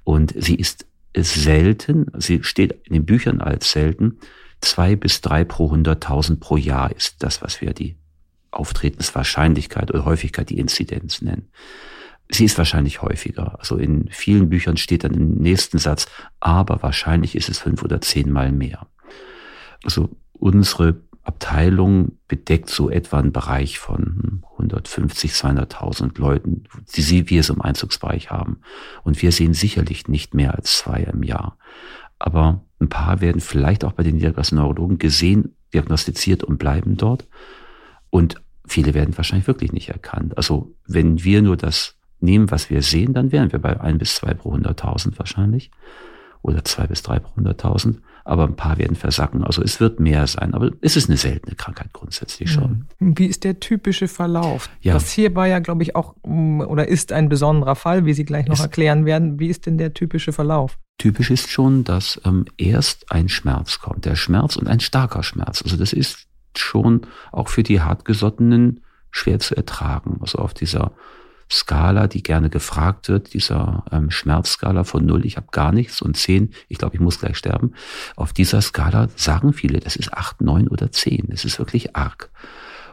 Und 0.04 0.34
sie 0.36 0.56
ist 0.56 0.86
selten, 1.16 2.06
sie 2.18 2.42
steht 2.42 2.72
in 2.84 2.92
den 2.92 3.06
Büchern 3.06 3.40
als 3.40 3.70
selten, 3.70 4.18
zwei 4.60 4.96
bis 4.96 5.20
drei 5.20 5.44
pro 5.44 5.70
hunderttausend 5.70 6.40
pro 6.40 6.56
Jahr 6.56 6.94
ist 6.94 7.22
das, 7.22 7.42
was 7.42 7.60
wir 7.60 7.72
die 7.72 7.96
Auftretenswahrscheinlichkeit 8.54 9.90
oder 9.90 10.04
Häufigkeit 10.04 10.50
die 10.50 10.58
Inzidenz 10.58 11.22
nennen. 11.22 11.48
Sie 12.30 12.44
ist 12.44 12.56
wahrscheinlich 12.56 13.02
häufiger. 13.02 13.58
Also 13.58 13.76
in 13.76 14.08
vielen 14.10 14.48
Büchern 14.48 14.76
steht 14.76 15.04
dann 15.04 15.12
im 15.12 15.34
nächsten 15.34 15.78
Satz, 15.78 16.06
aber 16.40 16.82
wahrscheinlich 16.82 17.34
ist 17.36 17.48
es 17.48 17.58
fünf 17.58 17.82
oder 17.82 18.00
zehnmal 18.00 18.50
mehr. 18.50 18.86
Also 19.82 20.08
unsere 20.32 21.02
Abteilung 21.22 22.18
bedeckt 22.28 22.70
so 22.70 22.90
etwa 22.90 23.18
einen 23.18 23.32
Bereich 23.32 23.78
von 23.78 24.42
150, 24.52 25.32
200.000 25.32 26.18
Leuten, 26.18 26.64
die 26.94 27.30
wir 27.30 27.42
so 27.42 27.54
im 27.54 27.62
Einzugsbereich 27.62 28.30
haben. 28.30 28.60
Und 29.02 29.20
wir 29.22 29.32
sehen 29.32 29.54
sicherlich 29.54 30.06
nicht 30.06 30.34
mehr 30.34 30.54
als 30.54 30.78
zwei 30.78 31.00
im 31.00 31.22
Jahr. 31.22 31.56
Aber 32.18 32.64
ein 32.78 32.88
paar 32.88 33.20
werden 33.20 33.40
vielleicht 33.40 33.84
auch 33.84 33.92
bei 33.92 34.02
den 34.02 34.18
Neurologen 34.18 34.98
gesehen, 34.98 35.56
diagnostiziert 35.72 36.44
und 36.44 36.58
bleiben 36.58 36.96
dort. 36.96 37.26
Und 38.10 38.40
viele 38.66 38.94
werden 38.94 39.16
wahrscheinlich 39.16 39.46
wirklich 39.46 39.72
nicht 39.72 39.88
erkannt. 39.88 40.36
Also 40.36 40.74
wenn 40.86 41.22
wir 41.22 41.42
nur 41.42 41.56
das 41.56 41.96
nehmen, 42.20 42.50
was 42.50 42.70
wir 42.70 42.82
sehen, 42.82 43.12
dann 43.12 43.32
wären 43.32 43.52
wir 43.52 43.58
bei 43.58 43.80
ein 43.80 43.98
bis 43.98 44.16
zwei 44.16 44.34
pro 44.34 44.52
hunderttausend 44.52 45.18
wahrscheinlich. 45.18 45.70
Oder 46.42 46.62
zwei 46.64 46.86
bis 46.86 47.02
drei 47.02 47.18
pro 47.20 47.36
hunderttausend. 47.36 48.00
Aber 48.22 48.44
ein 48.44 48.56
paar 48.56 48.76
werden 48.78 48.96
versacken. 48.96 49.44
Also 49.44 49.62
es 49.62 49.80
wird 49.80 49.98
mehr 50.00 50.26
sein. 50.26 50.52
Aber 50.54 50.70
es 50.82 50.96
ist 50.96 51.08
eine 51.08 51.16
seltene 51.16 51.54
Krankheit 51.56 51.92
grundsätzlich 51.92 52.50
schon. 52.50 52.86
Hm. 52.98 53.18
Wie 53.18 53.26
ist 53.26 53.44
der 53.44 53.60
typische 53.60 54.08
Verlauf? 54.08 54.68
Ja. 54.80 54.94
Das 54.94 55.10
hier 55.10 55.34
war 55.34 55.46
ja, 55.46 55.58
glaube 55.58 55.82
ich, 55.82 55.96
auch 55.96 56.14
hm, 56.24 56.60
oder 56.60 56.88
ist 56.88 57.12
ein 57.12 57.28
besonderer 57.28 57.76
Fall, 57.76 58.04
wie 58.04 58.14
Sie 58.14 58.24
gleich 58.24 58.46
noch 58.46 58.56
ist, 58.56 58.62
erklären 58.62 59.06
werden. 59.06 59.38
Wie 59.38 59.48
ist 59.48 59.66
denn 59.66 59.78
der 59.78 59.94
typische 59.94 60.32
Verlauf? 60.32 60.78
Typisch 60.98 61.30
ist 61.30 61.50
schon, 61.50 61.84
dass 61.84 62.20
ähm, 62.24 62.44
erst 62.56 63.10
ein 63.10 63.28
Schmerz 63.28 63.78
kommt. 63.78 64.04
Der 64.04 64.16
Schmerz 64.16 64.56
und 64.56 64.68
ein 64.68 64.80
starker 64.80 65.22
Schmerz. 65.22 65.62
Also 65.62 65.76
das 65.76 65.92
ist 65.92 66.26
schon 66.58 67.02
auch 67.32 67.48
für 67.48 67.62
die 67.62 67.80
hartgesottenen 67.80 68.80
schwer 69.10 69.38
zu 69.38 69.56
ertragen. 69.56 70.18
Also 70.20 70.38
auf 70.38 70.54
dieser 70.54 70.92
Skala, 71.50 72.08
die 72.08 72.22
gerne 72.22 72.50
gefragt 72.50 73.08
wird, 73.08 73.34
dieser 73.34 73.84
ähm, 73.92 74.10
Schmerzskala 74.10 74.84
von 74.84 75.04
null, 75.04 75.24
ich 75.24 75.36
habe 75.36 75.48
gar 75.52 75.72
nichts 75.72 76.02
und 76.02 76.16
zehn, 76.16 76.52
ich 76.68 76.78
glaube, 76.78 76.94
ich 76.94 77.00
muss 77.00 77.20
gleich 77.20 77.36
sterben. 77.36 77.74
Auf 78.16 78.32
dieser 78.32 78.60
Skala 78.60 79.08
sagen 79.16 79.52
viele, 79.52 79.78
das 79.78 79.96
ist 79.96 80.12
acht, 80.12 80.40
neun 80.40 80.68
oder 80.68 80.90
zehn. 80.90 81.28
Es 81.30 81.44
ist 81.44 81.58
wirklich 81.58 81.94
arg. 81.94 82.30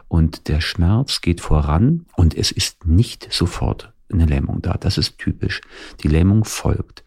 Und 0.08 0.50
der 0.50 0.62
Schmerz 0.62 1.22
geht 1.22 1.40
voran 1.42 2.06
und 2.16 2.36
es 2.36 2.52
ist 2.52 2.86
nicht 2.86 3.32
sofort 3.32 3.94
eine 4.12 4.26
Lähmung 4.26 4.62
da. 4.62 4.74
Das 4.74 4.98
ist 4.98 5.18
typisch. 5.18 5.62
Die 6.02 6.10
Lähmung 6.10 6.44
folgt. 6.44 7.04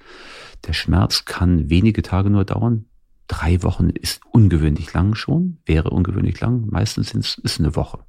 Der 0.66 0.72
Schmerz 0.72 1.26
kann 1.26 1.68
wenige 1.68 2.02
Tage 2.02 2.30
nur 2.30 2.44
dauern. 2.44 2.86
Drei 3.26 3.62
Wochen 3.62 3.90
ist 3.90 4.20
ungewöhnlich 4.30 4.92
lang 4.92 5.14
schon, 5.14 5.58
wäre 5.64 5.90
ungewöhnlich 5.90 6.40
lang. 6.40 6.66
Meistens 6.70 7.12
ist 7.12 7.40
es 7.42 7.58
eine 7.58 7.74
Woche 7.74 8.04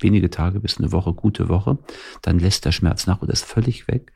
wenige 0.00 0.30
Tage 0.30 0.60
bis 0.60 0.78
eine 0.78 0.92
Woche, 0.92 1.12
gute 1.14 1.48
Woche, 1.48 1.78
dann 2.22 2.38
lässt 2.38 2.64
der 2.64 2.72
Schmerz 2.72 3.06
nach 3.06 3.22
oder 3.22 3.32
ist 3.32 3.44
völlig 3.44 3.88
weg. 3.88 4.12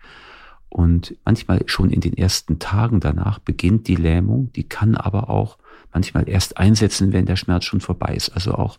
Und 0.68 1.16
manchmal 1.24 1.62
schon 1.66 1.90
in 1.90 2.00
den 2.00 2.16
ersten 2.16 2.58
Tagen 2.58 3.00
danach 3.00 3.38
beginnt 3.38 3.88
die 3.88 3.96
Lähmung, 3.96 4.52
die 4.52 4.68
kann 4.68 4.96
aber 4.96 5.30
auch 5.30 5.58
manchmal 5.92 6.28
erst 6.28 6.58
einsetzen, 6.58 7.12
wenn 7.12 7.24
der 7.24 7.36
Schmerz 7.36 7.64
schon 7.64 7.80
vorbei 7.80 8.14
ist. 8.14 8.30
Also 8.30 8.52
auch 8.52 8.78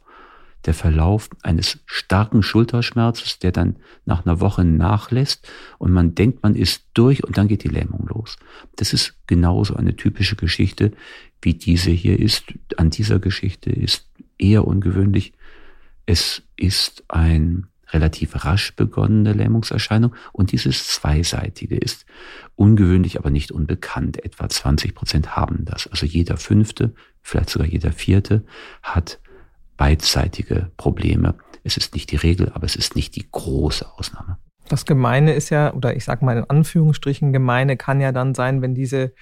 der 0.65 0.74
Verlauf 0.74 1.30
eines 1.41 1.80
starken 1.86 2.43
Schulterschmerzes, 2.43 3.39
der 3.39 3.52
dann 3.52 3.78
nach 4.06 4.26
einer 4.26 4.39
Woche 4.39 4.65
nachlässt 4.65 5.50
und 5.78 5.91
man 5.91 6.15
denkt, 6.15 6.43
man 6.43 6.54
ist 6.54 6.84
durch 6.93 7.24
und 7.24 7.38
dann 7.38 7.48
geht 7.48 7.63
die 7.63 7.69
Lähmung 7.69 8.06
los. 8.08 8.36
Das 8.76 8.93
ist 8.93 9.15
genauso 9.26 9.76
eine 9.76 9.95
typische 9.95 10.36
Geschichte, 10.36 10.91
wie 11.41 11.54
diese 11.54 11.91
hier 11.91 12.19
ist. 12.19 12.54
An 12.78 12.89
dieser 12.89 13.19
Geschichte 13.19 13.69
ist 13.69 14.10
eher 14.38 14.65
ungewöhnlich, 14.65 15.34
es 16.06 16.41
ist 16.58 17.04
ein 17.08 17.67
relativ 17.91 18.45
rasch 18.45 18.75
begonnene 18.75 19.34
Lähmungserscheinung 19.34 20.15
und 20.32 20.52
dieses 20.52 20.88
zweiseitige 20.88 21.75
ist 21.75 22.06
ungewöhnlich, 22.56 23.17
aber 23.17 23.30
nicht 23.30 23.52
unbekannt. 23.52 24.23
Etwa 24.23 24.47
20 24.47 24.95
Prozent 24.95 25.36
haben 25.36 25.65
das. 25.65 25.88
Also 25.88 26.06
jeder 26.06 26.38
fünfte, 26.38 26.93
vielleicht 27.21 27.49
sogar 27.49 27.67
jeder 27.67 27.91
vierte 27.91 28.43
hat 28.84 29.19
beidseitige 29.78 30.71
Probleme. 30.78 31.36
Es 31.63 31.78
ist 31.78 31.93
nicht 31.93 32.12
die 32.12 32.17
Regel, 32.17 32.52
aber 32.54 32.65
es 32.65 32.75
ist 32.75 32.95
nicht 32.95 33.15
die 33.15 33.28
große 33.32 33.86
Ausnahme. 33.97 34.38
Das 34.67 34.86
Gemeine 34.86 35.34
ist 35.34 35.49
ja, 35.49 35.73
oder 35.73 35.95
ich 35.95 36.06
sage 36.06 36.23
mal 36.23 36.38
in 36.38 36.43
Anführungsstrichen, 36.43 37.34
Gemeine 37.34 37.75
kann 37.75 38.02
ja 38.02 38.12
dann 38.12 38.36
sein, 38.36 38.62
wenn 38.62 38.75
diese 38.75 39.13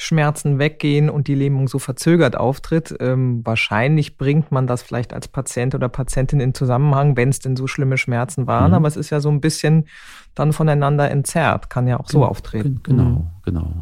Schmerzen 0.00 0.58
weggehen 0.58 1.10
und 1.10 1.28
die 1.28 1.34
Lähmung 1.34 1.68
so 1.68 1.78
verzögert 1.78 2.34
auftritt. 2.34 2.96
Ähm, 3.00 3.42
wahrscheinlich 3.44 4.16
bringt 4.16 4.50
man 4.50 4.66
das 4.66 4.82
vielleicht 4.82 5.12
als 5.12 5.28
Patient 5.28 5.74
oder 5.74 5.90
Patientin 5.90 6.40
in 6.40 6.54
Zusammenhang, 6.54 7.18
wenn 7.18 7.28
es 7.28 7.40
denn 7.40 7.54
so 7.54 7.66
schlimme 7.66 7.98
Schmerzen 7.98 8.46
waren. 8.46 8.70
Mhm. 8.70 8.74
Aber 8.74 8.88
es 8.88 8.96
ist 8.96 9.10
ja 9.10 9.20
so 9.20 9.28
ein 9.28 9.42
bisschen 9.42 9.86
dann 10.34 10.54
voneinander 10.54 11.10
entzerrt, 11.10 11.68
kann 11.68 11.86
ja 11.86 12.00
auch 12.00 12.08
so 12.08 12.24
auftreten. 12.24 12.80
Genau, 12.82 13.04
mhm. 13.04 13.26
genau. 13.44 13.74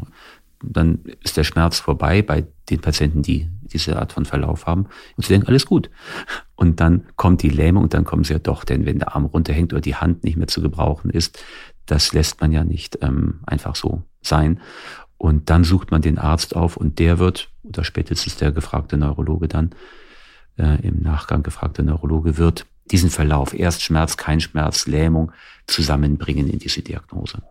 Dann 0.60 1.04
ist 1.22 1.36
der 1.36 1.44
Schmerz 1.44 1.78
vorbei 1.78 2.20
bei 2.22 2.44
den 2.68 2.80
Patienten, 2.80 3.22
die 3.22 3.48
diese 3.62 3.96
Art 3.96 4.12
von 4.12 4.24
Verlauf 4.24 4.66
haben. 4.66 4.86
Und 5.16 5.24
sie 5.24 5.32
denken, 5.32 5.46
alles 5.46 5.66
gut. 5.66 5.88
Und 6.56 6.80
dann 6.80 7.04
kommt 7.14 7.42
die 7.42 7.48
Lähmung 7.48 7.84
und 7.84 7.94
dann 7.94 8.04
kommen 8.04 8.24
sie 8.24 8.32
ja 8.32 8.38
doch, 8.40 8.64
denn 8.64 8.86
wenn 8.86 8.98
der 8.98 9.14
Arm 9.14 9.26
runterhängt 9.26 9.72
oder 9.72 9.82
die 9.82 9.94
Hand 9.94 10.24
nicht 10.24 10.36
mehr 10.36 10.48
zu 10.48 10.62
gebrauchen 10.62 11.10
ist, 11.10 11.38
das 11.86 12.12
lässt 12.12 12.40
man 12.40 12.50
ja 12.50 12.64
nicht 12.64 12.98
ähm, 13.02 13.40
einfach 13.46 13.76
so 13.76 14.02
sein. 14.20 14.60
Und 15.18 15.50
dann 15.50 15.64
sucht 15.64 15.90
man 15.90 16.00
den 16.00 16.16
Arzt 16.16 16.54
auf 16.54 16.76
und 16.76 16.98
der 17.00 17.18
wird, 17.18 17.50
oder 17.64 17.84
spätestens 17.84 18.36
der 18.36 18.52
gefragte 18.52 18.96
Neurologe 18.96 19.48
dann, 19.48 19.70
äh, 20.56 20.80
im 20.86 21.02
Nachgang 21.02 21.42
gefragte 21.42 21.82
Neurologe 21.82 22.38
wird 22.38 22.66
diesen 22.90 23.10
Verlauf, 23.10 23.52
erst 23.52 23.82
Schmerz, 23.82 24.16
kein 24.16 24.40
Schmerz, 24.40 24.86
Lähmung, 24.86 25.32
zusammenbringen 25.66 26.48
in 26.48 26.58
diese 26.58 26.82
Diagnose. 26.82 27.42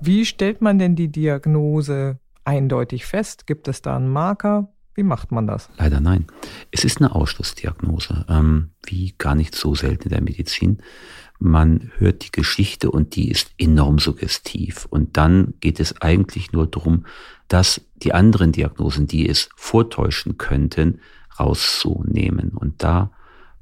Wie 0.00 0.24
stellt 0.26 0.60
man 0.60 0.78
denn 0.78 0.96
die 0.96 1.12
Diagnose 1.12 2.18
eindeutig 2.44 3.06
fest? 3.06 3.46
Gibt 3.46 3.68
es 3.68 3.82
da 3.82 3.96
einen 3.96 4.08
Marker? 4.08 4.72
Wie 4.94 5.04
macht 5.04 5.30
man 5.30 5.46
das? 5.46 5.70
Leider 5.78 6.00
nein. 6.00 6.26
Es 6.70 6.84
ist 6.84 7.00
eine 7.00 7.14
Ausschlussdiagnose, 7.14 8.26
ähm, 8.28 8.72
wie 8.84 9.14
gar 9.16 9.34
nicht 9.34 9.54
so 9.54 9.74
selten 9.74 10.04
in 10.04 10.10
der 10.10 10.20
Medizin 10.20 10.82
man 11.42 11.90
hört 11.98 12.24
die 12.24 12.30
Geschichte 12.32 12.90
und 12.90 13.16
die 13.16 13.30
ist 13.30 13.52
enorm 13.58 13.98
suggestiv. 13.98 14.86
Und 14.90 15.16
dann 15.16 15.54
geht 15.60 15.80
es 15.80 16.00
eigentlich 16.00 16.52
nur 16.52 16.66
darum, 16.66 17.06
dass 17.48 17.80
die 17.96 18.14
anderen 18.14 18.52
Diagnosen, 18.52 19.06
die 19.06 19.28
es 19.28 19.48
vortäuschen 19.56 20.38
könnten, 20.38 21.00
rauszunehmen. 21.38 22.50
Und 22.50 22.82
da, 22.82 23.10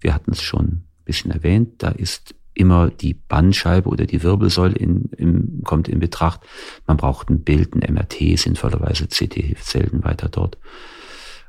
wir 0.00 0.14
hatten 0.14 0.32
es 0.32 0.42
schon 0.42 0.66
ein 0.66 0.84
bisschen 1.04 1.30
erwähnt, 1.30 1.82
da 1.82 1.88
ist 1.88 2.34
immer 2.54 2.90
die 2.90 3.14
Bandscheibe 3.14 3.88
oder 3.88 4.06
die 4.06 4.22
Wirbelsäule 4.22 4.74
in, 4.74 5.06
in, 5.16 5.62
kommt 5.64 5.88
in 5.88 6.00
Betracht. 6.00 6.40
Man 6.86 6.96
braucht 6.96 7.30
ein 7.30 7.42
Bild, 7.42 7.74
ein 7.74 7.94
MRT, 7.94 8.38
sinnvollerweise 8.38 9.06
CT 9.06 9.34
hilft 9.34 9.66
selten 9.66 10.04
weiter 10.04 10.28
dort 10.28 10.58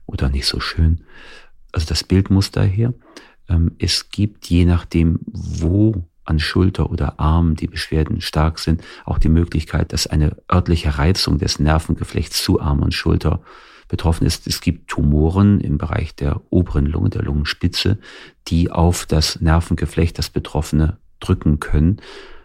oder 0.05 0.29
nicht 0.29 0.45
so 0.45 0.59
schön. 0.59 1.01
Also 1.71 1.87
das 1.87 2.03
Bild 2.03 2.29
muss 2.29 2.51
daher. 2.51 2.93
Ähm, 3.49 3.71
es 3.79 4.09
gibt 4.09 4.47
je 4.47 4.65
nachdem, 4.65 5.19
wo 5.25 6.05
an 6.23 6.39
Schulter 6.39 6.89
oder 6.89 7.19
Arm 7.19 7.55
die 7.55 7.67
Beschwerden 7.67 8.21
stark 8.21 8.59
sind, 8.59 8.83
auch 9.05 9.17
die 9.17 9.29
Möglichkeit, 9.29 9.93
dass 9.93 10.07
eine 10.07 10.37
örtliche 10.51 10.97
Reizung 10.97 11.37
des 11.37 11.59
Nervengeflechts 11.59 12.43
zu 12.43 12.61
Arm 12.61 12.81
und 12.81 12.93
Schulter 12.93 13.41
betroffen 13.87 14.25
ist. 14.25 14.47
Es 14.47 14.61
gibt 14.61 14.89
Tumoren 14.89 15.59
im 15.59 15.77
Bereich 15.77 16.15
der 16.15 16.41
oberen 16.49 16.85
Lunge, 16.85 17.09
der 17.09 17.23
Lungenspitze, 17.23 17.99
die 18.47 18.71
auf 18.71 19.05
das 19.05 19.41
Nervengeflecht, 19.41 20.17
das 20.17 20.29
Betroffene, 20.29 20.97
drücken 21.19 21.59
können. 21.59 21.97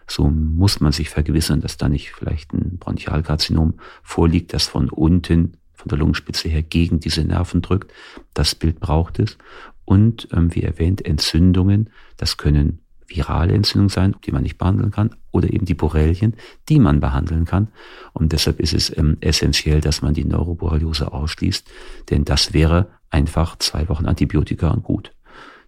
So 0.07 0.29
muss 0.29 0.79
man 0.79 0.91
sich 0.91 1.09
vergewissern, 1.09 1.61
dass 1.61 1.77
da 1.77 1.89
nicht 1.89 2.11
vielleicht 2.11 2.53
ein 2.53 2.77
Bronchialkarzinom 2.77 3.75
vorliegt, 4.03 4.53
das 4.53 4.67
von 4.67 4.89
unten, 4.89 5.57
von 5.73 5.89
der 5.89 5.97
Lungenspitze 5.97 6.47
her 6.47 6.63
gegen 6.63 6.99
diese 6.99 7.23
Nerven 7.23 7.61
drückt. 7.61 7.91
Das 8.33 8.53
Bild 8.53 8.79
braucht 8.79 9.19
es. 9.19 9.37
Und 9.85 10.27
ähm, 10.33 10.53
wie 10.53 10.63
erwähnt, 10.63 11.05
Entzündungen, 11.05 11.89
das 12.17 12.37
können 12.37 12.79
virale 13.07 13.53
Entzündung 13.53 13.89
sein, 13.89 14.15
die 14.25 14.31
man 14.31 14.43
nicht 14.43 14.57
behandeln 14.57 14.91
kann, 14.91 15.15
oder 15.31 15.51
eben 15.51 15.65
die 15.65 15.73
Borrelien, 15.73 16.35
die 16.69 16.79
man 16.79 16.99
behandeln 16.99 17.45
kann. 17.45 17.69
Und 18.13 18.33
deshalb 18.33 18.59
ist 18.59 18.73
es 18.73 18.95
ähm, 18.95 19.17
essentiell, 19.21 19.81
dass 19.81 20.01
man 20.01 20.13
die 20.13 20.25
Neuroborreliose 20.25 21.11
ausschließt, 21.11 21.69
denn 22.09 22.25
das 22.25 22.53
wäre 22.53 22.89
einfach 23.09 23.57
zwei 23.57 23.87
Wochen 23.89 24.05
Antibiotika 24.05 24.69
und 24.69 24.83
gut. 24.83 25.13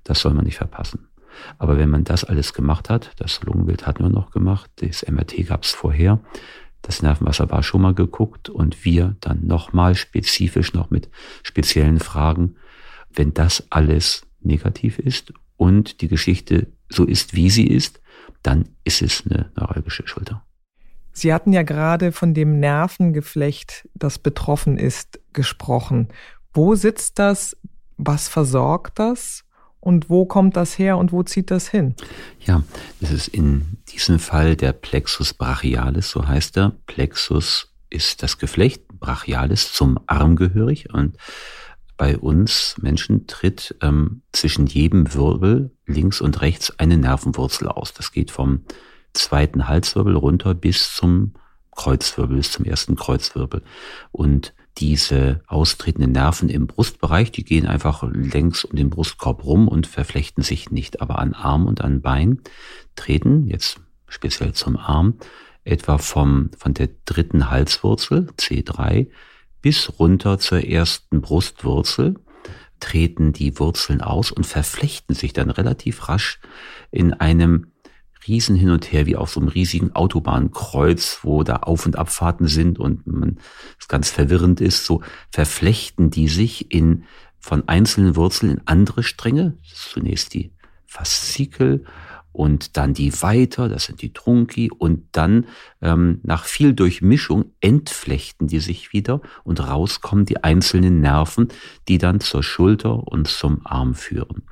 Das 0.04 0.20
soll 0.20 0.34
man 0.34 0.46
nicht 0.46 0.58
verpassen. 0.58 1.08
Aber 1.58 1.78
wenn 1.78 1.90
man 1.90 2.04
das 2.04 2.24
alles 2.24 2.54
gemacht 2.54 2.90
hat, 2.90 3.12
das 3.18 3.42
Lungenbild 3.44 3.88
hatten 3.88 4.04
wir 4.04 4.10
noch 4.10 4.32
gemacht, 4.32 4.70
das 4.78 5.06
MRT 5.08 5.48
gab 5.48 5.64
es 5.64 5.72
vorher, 5.72 6.20
das 6.82 7.02
Nervenwasser 7.02 7.50
war 7.52 7.64
schon 7.64 7.82
mal 7.82 7.94
geguckt 7.94 8.50
und 8.50 8.86
wir 8.86 9.16
dann 9.20 9.46
nochmal 9.46 9.96
spezifisch 9.96 10.74
noch 10.74 10.90
mit 10.90 11.10
speziellen 11.44 12.00
Fragen, 12.00 12.56
wenn 13.14 13.34
das 13.34 13.68
alles 13.70 14.26
negativ 14.42 15.00
ist 15.00 15.34
und 15.58 16.02
die 16.02 16.08
Geschichte 16.08 16.68
so 16.90 17.06
ist, 17.06 17.36
wie 17.36 17.50
sie 17.50 17.68
ist, 17.68 18.02
dann 18.44 18.70
ist 18.84 19.02
es 19.02 19.24
eine 19.26 19.52
neuralgische 19.56 20.08
Schulter. 20.08 20.44
Sie 21.12 21.34
hatten 21.34 21.54
ja 21.54 21.64
gerade 21.64 22.12
von 22.12 22.34
dem 22.34 22.60
Nervengeflecht, 22.60 23.88
das 23.94 24.20
betroffen 24.20 24.78
ist, 24.78 25.20
gesprochen. 25.34 26.10
Wo 26.54 26.76
sitzt 26.76 27.20
das? 27.20 27.58
Was 27.98 28.30
versorgt 28.30 29.00
das? 29.00 29.44
Und 29.82 30.10
wo 30.10 30.26
kommt 30.26 30.56
das 30.56 30.78
her 30.78 30.98
und 30.98 31.12
wo 31.12 31.24
zieht 31.24 31.52
das 31.52 31.70
hin? 31.70 31.96
Ja, 32.42 32.64
es 33.02 33.12
ist 33.12 33.28
in 33.30 33.78
diesem 33.90 34.20
Fall 34.20 34.56
der 34.56 34.74
Plexus 34.74 35.34
brachialis, 35.34 36.10
so 36.10 36.28
heißt 36.28 36.58
er. 36.58 36.74
Plexus 36.86 37.74
ist 37.90 38.22
das 38.22 38.38
Geflecht, 38.38 38.88
brachialis 39.00 39.72
zum 39.74 40.00
Arm 40.06 40.36
gehörig 40.36 40.94
und 40.94 41.18
bei 42.00 42.18
uns 42.18 42.78
Menschen 42.82 43.28
tritt 43.28 43.76
ähm, 43.82 44.22
zwischen 44.32 44.68
jedem 44.68 45.14
Wirbel 45.14 45.72
links 45.86 46.22
und 46.22 46.40
rechts 46.40 46.80
eine 46.80 46.98
Nervenwurzel 46.98 47.68
aus. 47.68 47.94
Das 47.94 48.14
geht 48.14 48.32
vom 48.32 48.62
zweiten 49.14 49.68
Halswirbel 49.68 50.16
runter 50.16 50.56
bis 50.56 50.96
zum 50.96 51.34
Kreuzwirbel, 51.76 52.38
bis 52.38 52.54
zum 52.54 52.64
ersten 52.64 52.96
Kreuzwirbel. 52.96 53.64
Und 54.14 54.54
diese 54.78 55.42
austretenden 55.48 56.14
Nerven 56.14 56.48
im 56.48 56.68
Brustbereich, 56.68 57.34
die 57.34 57.44
gehen 57.44 57.68
einfach 57.68 58.04
längs 58.10 58.64
um 58.64 58.78
den 58.78 58.90
Brustkorb 58.90 59.44
rum 59.44 59.68
und 59.68 59.86
verflechten 59.86 60.42
sich 60.42 60.72
nicht. 60.72 61.02
Aber 61.02 61.20
an 61.20 61.34
Arm 61.34 61.68
und 61.68 61.82
an 61.82 62.02
Bein 62.02 62.40
treten, 62.96 63.46
jetzt 63.46 63.82
speziell 64.08 64.54
zum 64.54 64.78
Arm, 64.78 65.16
etwa 65.66 65.98
vom, 65.98 66.50
von 66.58 66.74
der 66.74 66.92
dritten 67.04 67.50
Halswurzel, 67.50 68.30
C3, 68.38 69.08
bis 69.62 70.00
runter 70.00 70.40
zur 70.40 70.64
ersten 70.64 71.22
Brustwurzel 71.22 72.16
treten 72.80 73.34
die 73.34 73.60
Wurzeln 73.60 74.02
aus 74.02 74.32
und 74.32 74.46
verflechten 74.46 75.14
sich 75.14 75.34
dann 75.34 75.50
relativ 75.50 76.08
rasch 76.08 76.40
in 76.92 77.14
einem 77.14 77.72
Riesen 78.28 78.56
hin 78.56 78.70
und 78.70 78.92
her, 78.92 79.06
wie 79.06 79.16
auf 79.16 79.32
so 79.32 79.40
einem 79.40 79.50
riesigen 79.50 79.96
Autobahnkreuz, 79.96 81.20
wo 81.24 81.44
da 81.44 81.58
Auf- 81.58 81.86
und 81.86 81.98
Abfahrten 81.98 82.48
sind 82.48 82.78
und 82.78 83.08
man 83.08 83.40
es 83.80 83.88
ganz 83.88 84.10
verwirrend 84.10 84.62
ist, 84.62 84.86
so 84.86 85.02
verflechten 85.32 86.10
die 86.10 86.28
sich 86.28 86.72
in 86.72 87.06
von 87.40 87.68
einzelnen 87.68 88.16
Wurzeln 88.18 88.52
in 88.52 88.62
andere 88.66 89.04
Stränge. 89.04 89.58
Zunächst 89.64 90.34
die 90.34 90.52
Faszikel 90.86 91.86
und 92.32 92.78
dann 92.78 92.94
die 92.94 93.12
weiter, 93.22 93.70
das 93.70 93.86
sind 93.86 94.02
die 94.02 94.14
Trunki 94.14 94.70
und 94.72 95.06
dann 95.12 95.48
ähm, 95.82 96.20
nach 96.24 96.46
viel 96.46 96.74
Durchmischung 96.74 97.54
entflechten 97.60 98.48
die 98.48 98.60
sich 98.60 98.94
wieder 98.94 99.22
und 99.44 99.60
rauskommen 99.60 100.26
die 100.26 100.44
einzelnen 100.44 101.02
Nerven, 101.02 101.50
die 101.88 101.98
dann 101.98 102.20
zur 102.20 102.44
Schulter 102.44 103.08
und 103.08 103.28
zum 103.28 103.66
Arm 103.66 103.96
führen. 103.96 104.44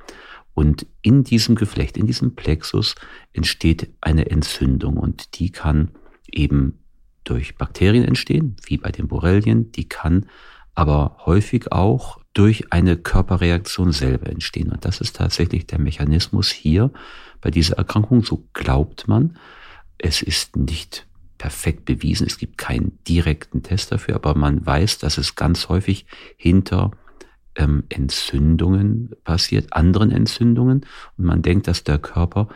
Und 0.54 0.86
in 1.02 1.22
diesem 1.22 1.54
Geflecht, 1.54 1.96
in 1.96 2.06
diesem 2.06 2.34
Plexus 2.34 2.96
entsteht 3.32 3.90
eine 4.00 4.28
Entzündung 4.28 4.96
und 4.96 5.38
die 5.38 5.50
kann 5.52 5.92
eben 6.26 6.80
durch 7.22 7.56
Bakterien 7.56 8.04
entstehen, 8.04 8.56
wie 8.66 8.78
bei 8.78 8.90
den 8.90 9.06
Borrelien, 9.06 9.70
die 9.70 9.88
kann 9.88 10.26
aber 10.74 11.18
häufig 11.26 11.72
auch 11.72 12.18
durch 12.38 12.72
eine 12.72 12.96
Körperreaktion 12.96 13.90
selber 13.90 14.30
entstehen. 14.30 14.70
Und 14.70 14.84
das 14.84 15.00
ist 15.00 15.16
tatsächlich 15.16 15.66
der 15.66 15.80
Mechanismus 15.80 16.50
hier 16.50 16.92
bei 17.40 17.50
dieser 17.50 17.78
Erkrankung. 17.78 18.22
So 18.22 18.44
glaubt 18.52 19.08
man. 19.08 19.36
Es 19.98 20.22
ist 20.22 20.54
nicht 20.56 21.08
perfekt 21.36 21.84
bewiesen. 21.84 22.28
Es 22.28 22.38
gibt 22.38 22.56
keinen 22.56 22.96
direkten 23.08 23.64
Test 23.64 23.90
dafür, 23.90 24.14
aber 24.14 24.36
man 24.36 24.64
weiß, 24.64 24.98
dass 24.98 25.18
es 25.18 25.34
ganz 25.34 25.68
häufig 25.68 26.06
hinter 26.36 26.92
ähm, 27.56 27.82
Entzündungen 27.88 29.10
passiert, 29.24 29.72
anderen 29.72 30.12
Entzündungen. 30.12 30.86
Und 31.16 31.24
man 31.24 31.42
denkt, 31.42 31.66
dass 31.66 31.82
der 31.82 31.98
Körper 31.98 32.46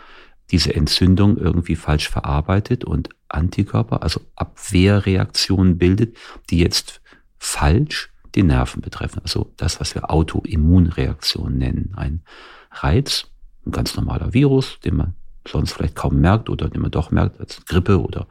diese 0.53 0.77
Entzündung 0.77 1.39
irgendwie 1.39 1.75
falsch 1.75 2.09
verarbeitet 2.09 2.85
und 2.85 3.09
Antikörper, 3.27 4.05
also 4.05 4.21
Abwehrreaktionen 4.37 5.77
bildet, 5.77 6.17
die 6.51 6.59
jetzt 6.59 7.03
falsch 7.37 8.12
die 8.35 8.43
Nerven 8.43 8.81
betreffen. 8.81 9.21
Also 9.23 9.53
das, 9.57 9.81
was 9.81 9.95
wir 9.95 10.11
Autoimmunreaktion 10.11 11.57
nennen. 11.57 11.93
Ein 11.97 12.23
Reiz, 12.71 13.27
ein 13.67 13.73
ganz 13.73 13.97
normaler 13.97 14.33
Virus, 14.33 14.79
den 14.81 14.97
man 14.97 15.15
sonst 15.47 15.73
vielleicht 15.73 15.97
kaum 15.97 16.21
merkt 16.21 16.49
oder 16.49 16.69
den 16.69 16.83
man 16.83 16.91
doch 16.91 17.11
merkt 17.11 17.41
als 17.41 17.65
Grippe 17.67 18.01
oder 18.01 18.27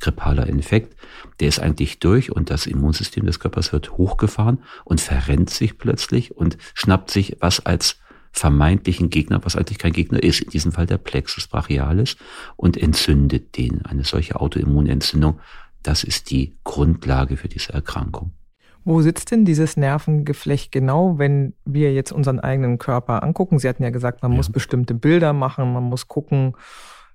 grippaler 0.00 0.46
Infekt, 0.46 0.96
der 1.40 1.48
ist 1.48 1.58
eigentlich 1.58 2.00
durch 2.00 2.30
und 2.30 2.50
das 2.50 2.66
Immunsystem 2.66 3.24
des 3.24 3.40
Körpers 3.40 3.72
wird 3.72 3.92
hochgefahren 3.92 4.62
und 4.84 5.00
verrennt 5.00 5.50
sich 5.50 5.78
plötzlich 5.78 6.36
und 6.36 6.58
schnappt 6.74 7.10
sich 7.10 7.38
was 7.40 7.64
als 7.64 7.98
vermeintlichen 8.32 9.08
Gegner, 9.08 9.40
was 9.44 9.56
eigentlich 9.56 9.78
kein 9.78 9.92
Gegner 9.92 10.22
ist, 10.22 10.40
in 10.40 10.50
diesem 10.50 10.72
Fall 10.72 10.84
der 10.84 10.98
Plexus 10.98 11.46
brachialis, 11.46 12.16
und 12.56 12.76
entzündet 12.76 13.56
den. 13.56 13.86
Eine 13.86 14.04
solche 14.04 14.38
Autoimmunentzündung, 14.38 15.40
das 15.82 16.04
ist 16.04 16.30
die 16.30 16.58
Grundlage 16.62 17.38
für 17.38 17.48
diese 17.48 17.72
Erkrankung. 17.72 18.32
Wo 18.86 19.02
sitzt 19.02 19.32
denn 19.32 19.44
dieses 19.44 19.76
Nervengeflecht 19.76 20.70
genau, 20.70 21.18
wenn 21.18 21.54
wir 21.64 21.92
jetzt 21.92 22.12
unseren 22.12 22.38
eigenen 22.38 22.78
Körper 22.78 23.24
angucken? 23.24 23.58
Sie 23.58 23.68
hatten 23.68 23.82
ja 23.82 23.90
gesagt, 23.90 24.22
man 24.22 24.30
ja. 24.30 24.36
muss 24.36 24.48
bestimmte 24.48 24.94
Bilder 24.94 25.32
machen, 25.32 25.72
man 25.72 25.82
muss 25.82 26.06
gucken, 26.06 26.54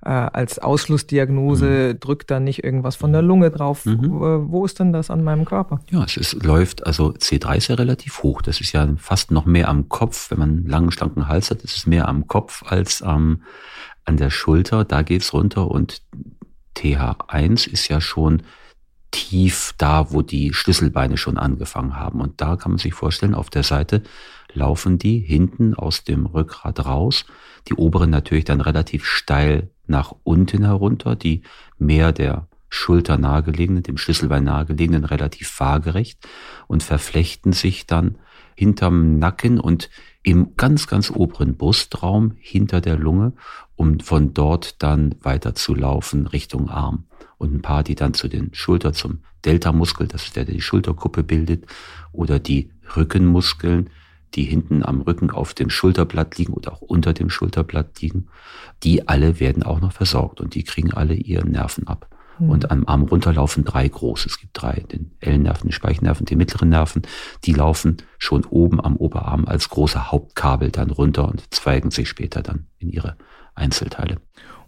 äh, 0.04 0.10
als 0.10 0.60
Ausschlussdiagnose 0.60 1.94
mhm. 1.94 2.00
drückt 2.02 2.30
da 2.30 2.42
nicht 2.42 2.66
irgendwas 2.66 2.98
von 2.98 3.14
der 3.14 3.22
Lunge 3.22 3.52
drauf. 3.52 3.86
Mhm. 3.86 4.50
Wo 4.50 4.66
ist 4.66 4.80
denn 4.82 4.92
das 4.92 5.10
an 5.10 5.24
meinem 5.24 5.46
Körper? 5.46 5.80
Ja, 5.90 6.04
es 6.04 6.18
ist, 6.18 6.44
läuft, 6.44 6.86
also 6.86 7.14
C3 7.14 7.56
ist 7.56 7.70
ja 7.70 7.76
relativ 7.76 8.22
hoch. 8.22 8.42
Das 8.42 8.60
ist 8.60 8.74
ja 8.74 8.86
fast 8.98 9.32
noch 9.32 9.46
mehr 9.46 9.70
am 9.70 9.88
Kopf. 9.88 10.30
Wenn 10.30 10.40
man 10.40 10.50
einen 10.50 10.68
langen, 10.68 10.92
schlanken 10.92 11.30
Hals 11.30 11.52
hat, 11.52 11.62
ist 11.62 11.78
es 11.78 11.88
mehr 11.88 12.10
am 12.10 12.28
Kopf 12.28 12.64
als 12.66 13.00
ähm, 13.00 13.44
an 14.04 14.18
der 14.18 14.30
Schulter. 14.30 14.84
Da 14.84 15.04
geht's 15.04 15.32
runter 15.32 15.72
und 15.72 16.02
TH1 16.76 17.70
ist 17.70 17.88
ja 17.88 18.02
schon 18.02 18.42
tief 19.12 19.74
da, 19.78 20.12
wo 20.12 20.21
die 20.21 20.54
Schlüsselbeine 20.54 21.17
schon 21.17 21.38
angefangen 21.38 21.95
haben. 21.97 22.21
Und 22.21 22.41
da 22.41 22.56
kann 22.56 22.71
man 22.71 22.80
sich 22.80 22.93
vorstellen, 22.93 23.36
auf 23.36 23.50
der 23.50 23.63
Seite 23.63 24.02
laufen 24.54 24.97
die 24.97 25.19
hinten 25.19 25.74
aus 25.76 26.04
dem 26.04 26.26
Rückgrat 26.26 26.86
raus. 26.86 27.26
Die 27.67 27.76
oberen 27.76 28.10
natürlich 28.10 28.45
dann 28.45 28.62
relativ 28.62 29.06
steil 29.06 29.69
nach 29.86 30.13
unten 30.24 30.63
herunter, 30.63 31.15
die 31.15 31.43
mehr 31.78 32.12
der 32.12 32.47
Schulter 32.69 33.17
nahegelegenen, 33.17 33.84
dem 33.84 33.97
Schlüsselbein 33.97 34.45
nahegelegenen, 34.45 35.04
relativ 35.04 35.60
waagerecht 35.60 36.26
und 36.67 36.84
verflechten 36.84 37.52
sich 37.52 37.86
dann 37.86 38.17
hinterm 38.56 39.19
Nacken 39.19 39.60
und 39.60 39.89
im 40.24 40.56
ganz, 40.56 40.88
ganz 40.88 41.12
oberen 41.12 41.58
Brustraum 41.58 42.34
hinter 42.38 42.80
der 42.80 42.95
Lunge, 42.95 43.34
um 43.76 44.00
von 44.00 44.34
dort 44.34 44.82
dann 44.82 45.15
weiter 45.21 45.54
zu 45.54 45.76
laufen 45.76 46.28
Richtung 46.28 46.69
Arm 46.69 47.08
und 47.42 47.54
ein 47.56 47.62
paar, 47.62 47.84
die 47.84 47.96
dann 47.96 48.14
zu 48.14 48.28
den 48.28 48.54
Schulter 48.54 48.94
zum 48.94 49.20
Delta-Muskel, 49.46 50.08
das 50.08 50.26
ist 50.26 50.36
der, 50.36 50.46
der 50.46 50.54
die 50.54 50.62
Schulterkuppe 50.62 51.24
bildet, 51.24 51.66
oder 52.12 52.38
die 52.38 52.70
Rückenmuskeln, 52.96 53.90
die 54.36 54.44
hinten 54.44 54.84
am 54.84 55.02
Rücken 55.02 55.32
auf 55.32 55.54
dem 55.54 55.70
Schulterblatt 55.70 56.38
liegen 56.38 56.54
oder 56.54 56.72
auch 56.72 56.82
unter 56.82 57.14
dem 57.14 57.30
Schulterblatt 57.30 58.00
liegen, 58.00 58.28
die 58.84 59.08
alle 59.08 59.40
werden 59.40 59.64
auch 59.64 59.82
noch 59.82 59.92
versorgt 59.92 60.40
und 60.40 60.54
die 60.56 60.64
kriegen 60.64 60.94
alle 60.94 61.16
ihren 61.16 61.52
Nerven 61.52 61.88
ab. 61.88 62.08
Mhm. 62.38 62.50
Und 62.50 62.72
am 62.72 62.86
Arm 62.88 63.02
runter 63.02 63.34
laufen 63.34 63.66
drei 63.66 63.88
große. 63.88 64.30
Es 64.30 64.40
gibt 64.40 64.52
drei, 64.54 64.86
den 64.92 65.12
L-Nerven, 65.20 65.68
den 65.68 65.74
Speichennerven, 65.74 66.28
den 66.28 66.38
mittleren 66.38 66.70
Nerven. 66.70 67.02
Die 67.44 67.54
laufen 67.54 67.98
schon 68.20 68.46
oben 68.46 68.80
am 68.80 68.96
Oberarm 68.96 69.46
als 69.46 69.68
große 69.68 70.12
Hauptkabel 70.12 70.70
dann 70.70 70.92
runter 70.92 71.28
und 71.28 71.44
zweigen 71.54 71.90
sich 71.90 72.08
später 72.08 72.42
dann 72.42 72.68
in 72.78 72.90
ihre 72.90 73.18
Einzelteile. 73.56 74.18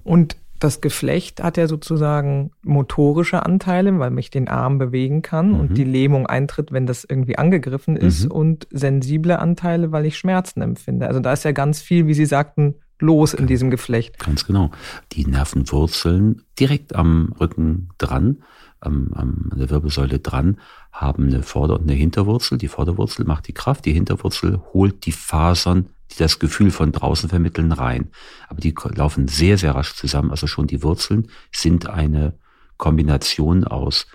Und 0.03 0.35
das 0.63 0.79
Geflecht 0.79 1.43
hat 1.43 1.57
ja 1.57 1.67
sozusagen 1.67 2.51
motorische 2.63 3.45
Anteile, 3.45 3.99
weil 3.99 4.11
mich 4.11 4.29
den 4.29 4.47
Arm 4.47 4.77
bewegen 4.77 5.21
kann 5.21 5.49
mhm. 5.49 5.59
und 5.59 5.77
die 5.77 5.83
Lähmung 5.83 6.25
eintritt, 6.25 6.71
wenn 6.71 6.85
das 6.85 7.03
irgendwie 7.03 7.37
angegriffen 7.37 7.97
ist 7.97 8.25
mhm. 8.25 8.31
und 8.31 8.67
sensible 8.71 9.39
Anteile, 9.39 9.91
weil 9.91 10.05
ich 10.05 10.17
Schmerzen 10.17 10.61
empfinde. 10.61 11.07
Also 11.07 11.19
da 11.19 11.33
ist 11.33 11.43
ja 11.43 11.51
ganz 11.51 11.81
viel, 11.81 12.07
wie 12.07 12.13
Sie 12.13 12.25
sagten, 12.25 12.75
los 12.99 13.33
in 13.33 13.47
diesem 13.47 13.69
Geflecht. 13.71 14.17
Ganz 14.19 14.47
genau. 14.47 14.71
Die 15.11 15.25
Nervenwurzeln 15.25 16.43
direkt 16.57 16.95
am 16.95 17.33
Rücken 17.39 17.89
dran, 17.97 18.37
am, 18.79 19.09
am, 19.13 19.49
an 19.51 19.59
der 19.59 19.69
Wirbelsäule 19.69 20.19
dran, 20.19 20.59
haben 20.93 21.27
eine 21.27 21.43
Vorder- 21.43 21.75
und 21.75 21.83
eine 21.83 21.93
Hinterwurzel. 21.93 22.57
Die 22.57 22.69
Vorderwurzel 22.69 23.25
macht 23.25 23.47
die 23.47 23.53
Kraft, 23.53 23.85
die 23.85 23.93
Hinterwurzel 23.93 24.61
holt 24.73 25.05
die 25.05 25.11
Fasern 25.11 25.89
die 26.13 26.19
das 26.19 26.39
Gefühl 26.39 26.71
von 26.71 26.91
draußen 26.91 27.29
vermitteln, 27.29 27.71
rein. 27.71 28.09
Aber 28.47 28.61
die 28.61 28.73
laufen 28.95 29.27
sehr, 29.27 29.57
sehr 29.57 29.75
rasch 29.75 29.95
zusammen. 29.95 30.31
Also 30.31 30.47
schon 30.47 30.67
die 30.67 30.83
Wurzeln 30.83 31.27
sind 31.51 31.89
eine 31.89 32.33
Kombination 32.77 33.63
aus 33.63 34.07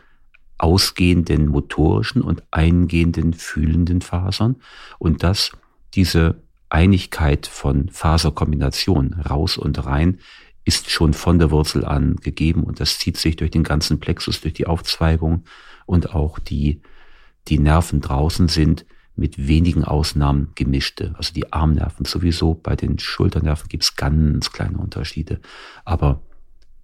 ausgehenden 0.59 1.47
motorischen 1.47 2.23
und 2.23 2.43
eingehenden 2.51 3.33
fühlenden 3.33 4.01
Fasern. 4.01 4.57
Und 4.99 5.23
dass 5.23 5.53
diese 5.95 6.43
Einigkeit 6.69 7.47
von 7.47 7.89
Faserkombination 7.89 9.15
raus 9.15 9.57
und 9.57 9.85
rein 9.87 10.19
ist 10.65 10.91
schon 10.91 11.15
von 11.15 11.39
der 11.39 11.51
Wurzel 11.51 11.85
an 11.87 12.17
gegeben 12.17 12.65
und 12.65 12.79
das 12.79 12.99
zieht 12.99 13.17
sich 13.17 13.37
durch 13.37 13.51
den 13.51 13.63
ganzen 13.63 14.01
Plexus, 14.01 14.43
durch 14.43 14.53
die 14.53 14.67
Aufzweigung 14.67 15.45
und 15.87 16.15
auch 16.15 16.39
die, 16.39 16.83
die 17.49 17.59
Nerven 17.59 18.03
draußen 18.03 18.49
sind 18.49 18.85
mit 19.19 19.49
wenigen 19.49 19.85
Ausnahmen 19.85 20.53
gemischte. 20.55 21.15
Also 21.17 21.35
die 21.35 21.53
Armnerven 21.53 22.05
sowieso, 22.05 22.55
bei 22.55 22.77
den 22.77 22.99
Schulternerven 22.99 23.69
gibt 23.69 23.85
es 23.85 23.97
ganz 23.97 24.53
kleine 24.53 24.79
Unterschiede. 24.79 25.41
Aber 25.85 26.23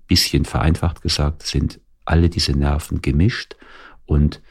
bisschen 0.07 0.45
vereinfacht 0.45 1.01
gesagt 1.01 1.43
sind 1.45 1.81
alle 2.05 2.29
diese 2.29 2.53
Nerven 2.53 3.01
gemischt 3.01 3.57
und 4.05 4.43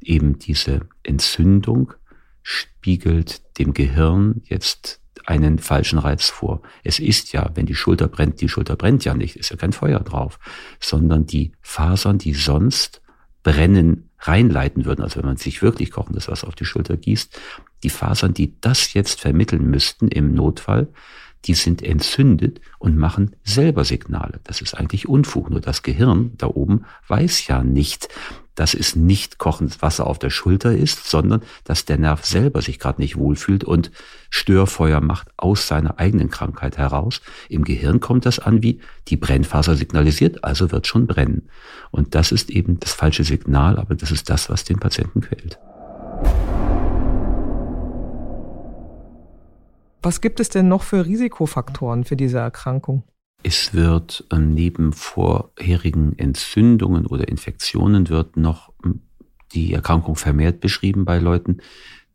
eben 0.00 0.38
diese 0.38 0.88
Entzündung 1.02 1.94
spiegelt 2.42 3.58
dem 3.58 3.74
Gehirn 3.74 4.42
jetzt 4.44 5.00
einen 5.26 5.58
falschen 5.58 5.98
Reiz 5.98 6.28
vor. 6.28 6.62
Es 6.84 6.98
ist 6.98 7.32
ja, 7.32 7.50
wenn 7.54 7.66
die 7.66 7.74
Schulter 7.74 8.08
brennt, 8.08 8.40
die 8.40 8.48
Schulter 8.48 8.76
brennt 8.76 9.04
ja 9.04 9.14
nicht, 9.14 9.36
ist 9.36 9.50
ja 9.50 9.56
kein 9.56 9.72
Feuer 9.72 10.00
drauf, 10.00 10.38
sondern 10.78 11.26
die 11.26 11.52
Fasern, 11.60 12.18
die 12.18 12.34
sonst 12.34 13.02
brennen, 13.42 14.09
reinleiten 14.20 14.84
würden, 14.84 15.02
also 15.02 15.20
wenn 15.20 15.26
man 15.26 15.36
sich 15.36 15.62
wirklich 15.62 15.90
kochendes 15.90 16.28
Wasser 16.28 16.48
auf 16.48 16.54
die 16.54 16.64
Schulter 16.64 16.96
gießt, 16.96 17.38
die 17.82 17.90
Fasern, 17.90 18.34
die 18.34 18.54
das 18.60 18.92
jetzt 18.94 19.20
vermitteln 19.20 19.70
müssten 19.70 20.08
im 20.08 20.34
Notfall, 20.34 20.88
die 21.46 21.54
sind 21.54 21.82
entzündet 21.82 22.60
und 22.78 22.96
machen 22.96 23.34
selber 23.44 23.84
Signale. 23.84 24.40
Das 24.44 24.60
ist 24.60 24.74
eigentlich 24.74 25.08
Unfug. 25.08 25.50
Nur 25.50 25.60
das 25.60 25.82
Gehirn 25.82 26.32
da 26.36 26.48
oben 26.48 26.84
weiß 27.08 27.46
ja 27.46 27.64
nicht, 27.64 28.08
dass 28.54 28.74
es 28.74 28.96
nicht 28.96 29.38
kochendes 29.38 29.82
Wasser 29.82 30.06
auf 30.06 30.18
der 30.18 30.30
Schulter 30.30 30.72
ist, 30.72 31.08
sondern 31.08 31.42
dass 31.64 31.84
der 31.84 31.98
Nerv 31.98 32.24
selber 32.24 32.62
sich 32.62 32.78
gerade 32.78 33.00
nicht 33.00 33.16
wohlfühlt 33.16 33.64
und 33.64 33.90
Störfeuer 34.30 35.00
macht 35.00 35.28
aus 35.36 35.66
seiner 35.66 35.98
eigenen 35.98 36.30
Krankheit 36.30 36.78
heraus. 36.78 37.20
Im 37.48 37.64
Gehirn 37.64 38.00
kommt 38.00 38.26
das 38.26 38.38
an 38.38 38.62
wie 38.62 38.80
die 39.08 39.16
Brennfaser 39.16 39.76
signalisiert, 39.76 40.44
also 40.44 40.72
wird 40.72 40.86
schon 40.86 41.06
brennen. 41.06 41.48
Und 41.90 42.14
das 42.14 42.32
ist 42.32 42.50
eben 42.50 42.78
das 42.80 42.92
falsche 42.92 43.24
Signal, 43.24 43.78
aber 43.78 43.94
das 43.94 44.10
ist 44.10 44.30
das, 44.30 44.50
was 44.50 44.64
den 44.64 44.78
Patienten 44.78 45.20
quält. 45.20 45.58
Was 50.02 50.22
gibt 50.22 50.40
es 50.40 50.48
denn 50.48 50.68
noch 50.68 50.82
für 50.82 51.04
Risikofaktoren 51.04 52.04
für 52.04 52.16
diese 52.16 52.38
Erkrankung? 52.38 53.04
Es 53.42 53.72
wird 53.72 54.24
neben 54.36 54.92
vorherigen 54.92 56.18
Entzündungen 56.18 57.06
oder 57.06 57.28
Infektionen 57.28 58.08
wird 58.08 58.36
noch 58.36 58.72
ähm, 58.84 59.00
die 59.52 59.72
Erkrankung 59.72 60.16
vermehrt 60.16 60.60
beschrieben 60.60 61.04
bei 61.04 61.18
Leuten, 61.18 61.58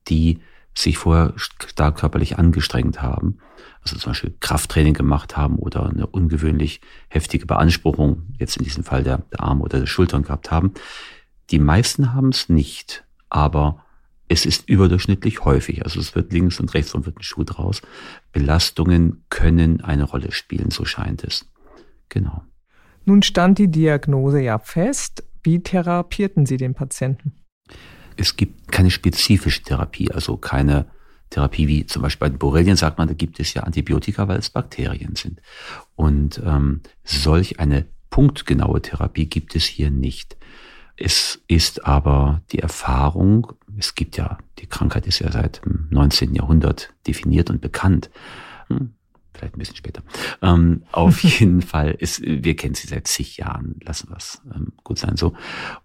die 0.08 0.40
sich 0.78 0.98
vorher 0.98 1.34
stark 1.38 1.98
körperlich 1.98 2.38
angestrengt 2.38 3.02
haben, 3.02 3.40
also 3.82 3.98
zum 3.98 4.12
Beispiel 4.12 4.36
Krafttraining 4.40 4.94
gemacht 4.94 5.38
haben 5.38 5.58
oder 5.58 5.90
eine 5.90 6.06
ungewöhnlich 6.08 6.82
heftige 7.08 7.46
Beanspruchung, 7.46 8.24
jetzt 8.38 8.58
in 8.58 8.64
diesem 8.64 8.84
Fall 8.84 9.04
der, 9.04 9.20
der 9.32 9.42
Arme 9.42 9.64
oder 9.64 9.80
der 9.80 9.86
Schultern 9.86 10.24
gehabt 10.24 10.52
haben. 10.52 10.74
Die 11.50 11.60
meisten 11.60 12.14
haben 12.14 12.30
es 12.30 12.50
nicht, 12.50 13.06
aber 13.30 13.85
es 14.28 14.46
ist 14.46 14.68
überdurchschnittlich 14.68 15.46
häufig. 15.46 15.84
Also 15.84 16.00
es 16.00 16.16
wird 16.16 16.34
links 16.34 16.60
und 16.60 16.74
rechts 16.74 16.94
und 16.96 17.06
wird 17.06 17.18
ein 17.18 17.24
Schuh 17.24 17.44
draus. 17.44 17.82
Belastungen 18.32 19.24
können 19.30 19.82
eine 19.82 20.04
Rolle 20.04 20.32
spielen, 20.32 20.72
so 20.72 20.86
scheint 20.86 21.24
es. 21.24 21.50
Genau. 22.10 22.44
Nun 23.06 23.22
stand 23.22 23.60
die 23.60 23.70
Diagnose 23.70 24.42
ja 24.42 24.58
fest. 24.58 25.24
Wie 25.44 25.62
therapierten 25.62 26.46
Sie 26.46 26.58
den 26.58 26.74
Patienten? 26.74 27.34
Es 28.18 28.36
gibt 28.36 28.72
keine 28.72 28.90
spezifische 28.90 29.62
Therapie, 29.62 30.12
also 30.12 30.38
keine 30.38 30.88
Therapie 31.30 31.68
wie 31.68 31.86
zum 31.86 32.02
Beispiel 32.02 32.28
bei 32.28 32.30
den 32.30 32.40
Borrelien 32.40 32.78
sagt 32.78 32.98
man, 32.98 33.08
da 33.08 33.14
gibt 33.14 33.40
es 33.40 33.54
ja 33.54 33.64
Antibiotika, 33.64 34.28
weil 34.28 34.40
es 34.40 34.50
Bakterien 34.50 35.16
sind. 35.16 35.42
Und 35.96 36.42
ähm, 36.44 36.82
solch 37.04 37.60
eine 37.60 37.86
punktgenaue 38.10 38.82
Therapie 38.82 39.26
gibt 39.26 39.56
es 39.56 39.66
hier 39.66 39.92
nicht. 39.92 40.38
Es 40.98 41.42
ist 41.48 41.86
aber 41.86 42.42
die 42.52 42.60
Erfahrung, 42.60 43.54
es 43.78 43.96
gibt 43.96 44.18
ja, 44.18 44.38
die 44.60 44.68
Krankheit 44.68 45.08
ist 45.08 45.20
ja 45.20 45.32
seit 45.32 45.66
dem 45.66 45.88
19. 45.90 46.34
Jahrhundert 46.34 46.94
definiert 47.06 47.50
und 47.50 47.62
bekannt. 47.62 48.10
Hm, 48.68 48.94
vielleicht 49.34 49.56
ein 49.56 49.60
bisschen 49.60 49.76
später. 49.76 50.04
Ähm, 50.42 50.84
auf 50.92 51.24
jeden 51.24 51.62
Fall 51.62 51.92
ist, 51.92 52.22
wir 52.22 52.56
kennen 52.56 52.76
sie 52.76 52.88
seit 52.88 53.08
zig 53.08 53.38
Jahren, 53.38 53.76
lassen 53.84 54.10
wir 54.10 54.18
es 54.18 54.42
ähm, 54.54 54.74
gut 54.84 54.98
sein 54.98 55.18
so. 55.18 55.34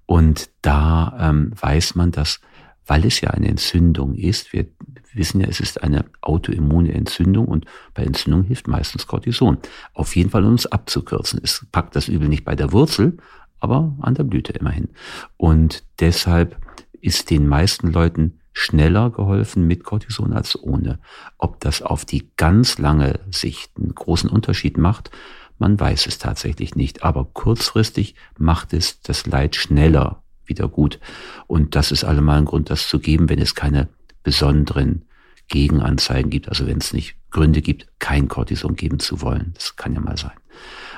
Und 0.06 0.50
da 0.62 1.16
ähm, 1.20 1.52
weiß 1.60 1.96
man, 1.96 2.12
dass, 2.12 2.40
weil 2.86 3.04
es 3.04 3.20
ja 3.20 3.30
eine 3.30 3.48
Entzündung 3.48 4.14
ist, 4.14 4.52
wir 4.52 4.66
wissen 5.12 5.40
ja, 5.40 5.48
es 5.48 5.58
ist 5.58 5.82
eine 5.82 6.04
autoimmune 6.20 6.94
Entzündung 6.94 7.48
und 7.48 7.66
bei 7.94 8.04
Entzündung 8.04 8.44
hilft 8.44 8.68
meistens 8.68 9.08
Cortison. 9.08 9.58
Auf 9.92 10.14
jeden 10.14 10.30
Fall, 10.30 10.44
um 10.44 10.54
es 10.54 10.66
abzukürzen. 10.66 11.40
Es 11.42 11.66
packt 11.72 11.96
das 11.96 12.06
Übel 12.06 12.28
nicht 12.28 12.44
bei 12.44 12.54
der 12.54 12.70
Wurzel, 12.70 13.18
aber 13.60 13.94
an 14.00 14.14
der 14.14 14.24
Blüte 14.24 14.52
immerhin. 14.52 14.88
Und 15.36 15.84
deshalb 16.00 16.56
ist 17.00 17.30
den 17.30 17.46
meisten 17.46 17.92
Leuten 17.92 18.40
schneller 18.52 19.10
geholfen 19.10 19.66
mit 19.66 19.84
Cortison 19.84 20.32
als 20.32 20.60
ohne. 20.60 20.98
Ob 21.38 21.60
das 21.60 21.82
auf 21.82 22.04
die 22.04 22.30
ganz 22.36 22.78
lange 22.78 23.20
Sicht 23.30 23.70
einen 23.76 23.94
großen 23.94 24.28
Unterschied 24.28 24.76
macht, 24.76 25.10
man 25.58 25.78
weiß 25.78 26.06
es 26.06 26.18
tatsächlich 26.18 26.74
nicht. 26.74 27.04
Aber 27.04 27.26
kurzfristig 27.26 28.14
macht 28.38 28.72
es 28.72 29.00
das 29.02 29.26
Leid 29.26 29.56
schneller 29.56 30.22
wieder 30.46 30.68
gut. 30.68 30.98
Und 31.46 31.76
das 31.76 31.92
ist 31.92 32.04
allemal 32.04 32.38
ein 32.38 32.44
Grund, 32.46 32.70
das 32.70 32.88
zu 32.88 32.98
geben, 32.98 33.28
wenn 33.28 33.38
es 33.38 33.54
keine 33.54 33.88
besonderen 34.22 35.04
Gegenanzeigen 35.48 36.30
gibt. 36.30 36.48
Also 36.48 36.66
wenn 36.66 36.78
es 36.78 36.92
nicht 36.92 37.16
Gründe 37.30 37.62
gibt, 37.62 37.86
kein 37.98 38.28
Cortison 38.28 38.74
geben 38.74 38.98
zu 38.98 39.20
wollen. 39.20 39.52
Das 39.54 39.76
kann 39.76 39.94
ja 39.94 40.00
mal 40.00 40.16
sein. 40.16 40.32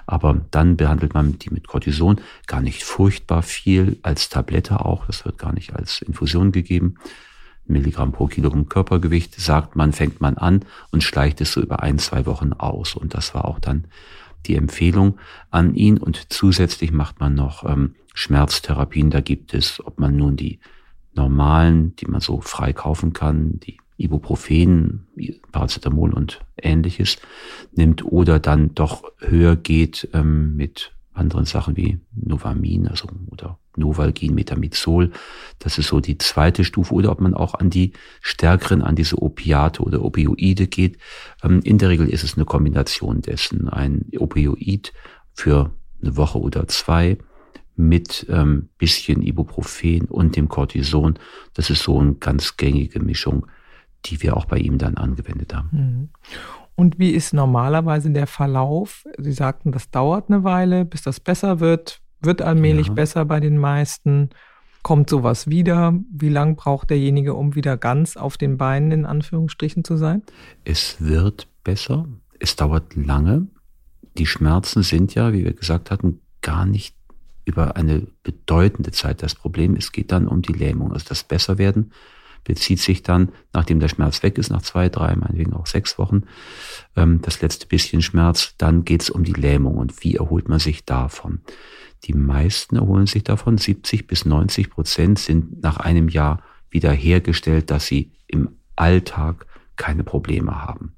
Aber 0.07 0.41
dann 0.51 0.77
behandelt 0.77 1.15
man 1.15 1.39
die 1.39 1.51
mit 1.51 1.69
Cortison 1.69 2.21
gar 2.47 2.61
nicht 2.61 2.83
furchtbar 2.85 3.43
viel, 3.43 3.99
als 4.03 4.29
Tablette 4.29 4.85
auch. 4.85 5.07
Das 5.07 5.25
wird 5.25 5.39
gar 5.39 5.53
nicht 5.53 5.75
als 5.75 6.03
Infusion 6.03 6.53
gegeben. 6.53 6.97
Milligramm 7.65 8.13
pro 8.13 8.27
Kilogramm 8.27 8.69
Körpergewicht, 8.69 9.41
sagt 9.41 9.77
man, 9.77 9.93
fängt 9.93 10.21
man 10.21 10.37
an 10.37 10.65
und 10.91 11.03
schleicht 11.03 11.41
es 11.41 11.53
so 11.53 11.61
über 11.61 11.83
ein, 11.83 11.99
zwei 11.99 12.27
Wochen 12.27 12.53
aus. 12.53 12.95
Und 12.95 13.15
das 13.15 13.35
war 13.35 13.47
auch 13.47 13.61
dann 13.61 13.87
die 14.47 14.57
Empfehlung 14.57 15.19
an 15.51 15.75
ihn. 15.75 15.99
Und 15.99 16.33
zusätzlich 16.33 16.93
macht 16.93 17.21
man 17.21 17.35
noch 17.35 17.65
ähm, 17.65 17.95
Schmerztherapien. 18.15 19.11
Da 19.11 19.21
gibt 19.21 19.55
es, 19.55 19.85
ob 19.85 19.99
man 19.99 20.17
nun 20.17 20.37
die 20.37 20.59
normalen, 21.15 21.95
die 21.97 22.07
man 22.07 22.21
so 22.21 22.41
frei 22.41 22.73
kaufen 22.73 23.13
kann, 23.13 23.61
die 23.61 23.79
Ibuprofen, 23.97 25.07
Paracetamol 25.53 26.13
und 26.13 26.41
ähnliches 26.61 27.19
nimmt 27.73 28.05
oder 28.05 28.39
dann 28.39 28.75
doch 28.75 29.05
höher 29.19 29.57
geht 29.57 30.09
ähm, 30.13 30.57
mit 30.57 30.93
anderen 31.15 31.45
Sachen 31.45 31.77
wie 31.77 31.99
Novamin, 32.15 32.89
also 32.89 33.07
oder 33.31 33.59
Novalgin, 33.77 34.35
Metamizol. 34.35 35.11
Das 35.59 35.79
ist 35.79 35.89
so 35.89 36.01
die 36.01 36.19
zweite 36.19 36.65
Stufe. 36.65 36.95
Oder 36.95 37.11
ob 37.11 37.21
man 37.21 37.35
auch 37.35 37.55
an 37.55 37.71
die 37.71 37.93
stärkeren, 38.21 38.83
an 38.83 38.97
diese 38.97 39.21
Opiate 39.21 39.83
oder 39.83 40.03
Opioide 40.03 40.67
geht. 40.67 40.99
Ähm, 41.43 41.61
in 41.65 41.79
der 41.79 41.89
Regel 41.89 42.09
ist 42.09 42.25
es 42.25 42.37
eine 42.37 42.45
Kombination 42.45 43.21
dessen. 43.21 43.69
Ein 43.69 44.07
Opioid 44.19 44.93
für 45.35 45.71
eine 46.03 46.17
Woche 46.17 46.41
oder 46.41 46.67
zwei 46.69 47.19
mit 47.75 48.27
ähm, 48.29 48.69
bisschen 48.79 49.23
Ibuprofen 49.23 50.03
und 50.07 50.37
dem 50.37 50.49
Cortison. 50.49 51.19
Das 51.55 51.71
ist 51.71 51.83
so 51.83 51.99
eine 51.99 52.15
ganz 52.15 52.57
gängige 52.57 53.01
Mischung, 53.01 53.47
die 54.07 54.23
wir 54.23 54.37
auch 54.37 54.47
bei 54.47 54.59
ihm 54.59 54.79
dann 54.79 54.97
angewendet 54.97 55.55
haben. 55.55 55.69
Mhm. 55.73 56.09
Und 56.75 56.99
wie 56.99 57.11
ist 57.11 57.35
normalerweise 57.35 58.11
der 58.11 58.27
Verlauf? 58.27 59.05
Sie 59.19 59.33
sagten, 59.33 59.73
das 59.73 59.91
dauert 59.91 60.31
eine 60.31 60.43
Weile, 60.43 60.85
bis 60.85 61.03
das 61.03 61.21
besser 61.21 61.61
wird, 61.61 62.01
wird 62.21 62.43
allmählich 62.43 62.89
ja. 62.89 62.93
besser 62.95 63.25
bei 63.25 63.41
den 63.41 63.59
meisten. 63.59 64.31
Kommt 64.83 65.11
sowas 65.11 65.49
wieder? 65.49 65.95
Wie 66.11 66.29
lang 66.29 66.57
braucht 66.57 66.91
derjenige, 66.91 67.35
um 67.35 67.55
wieder 67.55 67.77
ganz 67.77 68.17
auf 68.17 68.37
den 68.37 68.57
Beinen 68.57 68.91
in 68.91 69.07
Anführungsstrichen 69.07 69.85
zu 69.85 69.97
sein? 69.97 70.23
Es 70.65 70.97
wird 71.01 71.47
besser. 71.63 72.07
Es 72.41 72.57
dauert 72.57 72.97
lange. 72.97 73.47
Die 74.19 74.27
Schmerzen 74.27 74.83
sind 74.83 75.15
ja, 75.15 75.33
wie 75.33 75.45
wir 75.45 75.53
gesagt 75.53 75.91
hatten, 75.91 76.21
gar 76.41 76.67
nicht 76.67 76.97
über 77.45 77.77
eine 77.77 78.07
bedeutende 78.23 78.91
Zeit 78.91 79.23
das 79.23 79.35
Problem. 79.35 79.77
Es 79.77 79.93
geht 79.93 80.11
dann 80.11 80.27
um 80.27 80.43
die 80.43 80.53
Lähmung. 80.53 80.93
Also 80.93 81.07
das 81.09 81.23
Besserwerden 81.23 81.93
bezieht 82.45 82.81
sich 82.81 83.03
dann, 83.03 83.33
nachdem 83.53 83.81
der 83.81 83.89
Schmerz 83.89 84.23
weg 84.23 84.39
ist, 84.39 84.51
nach 84.51 84.63
zwei, 84.63 84.89
drei, 84.89 85.15
meinetwegen 85.17 85.53
auch 85.53 85.67
sechs 85.67 85.99
Wochen, 85.99 86.23
ähm, 86.97 87.21
das 87.23 87.41
letzte 87.41 87.67
bisschen 87.67 88.03
Schmerz, 88.03 88.55
dann 88.59 88.85
geht 88.85 89.03
es 89.03 89.11
um 89.11 89.25
die 89.25 89.33
Lähmung 89.33 89.77
und 89.77 90.03
wie 90.03 90.17
erholt 90.17 90.49
man 90.49 90.59
sich 90.59 90.85
davon. 90.85 91.41
Die 92.05 92.15
meisten 92.15 92.77
erholen 92.77 93.07
sich 93.07 93.25
davon, 93.25 93.59
70 93.59 94.07
bis 94.07 94.25
90 94.25 94.71
Prozent 94.71 95.19
sind 95.19 95.63
nach 95.63 95.77
einem 95.77 96.09
Jahr 96.09 96.43
wieder 96.69 96.91
hergestellt, 96.91 97.71
dass 97.71 97.87
sie 97.87 98.13
im 98.27 98.57
Alltag 98.75 99.47
keine 99.77 100.03
Probleme 100.03 100.63
haben. 100.63 100.95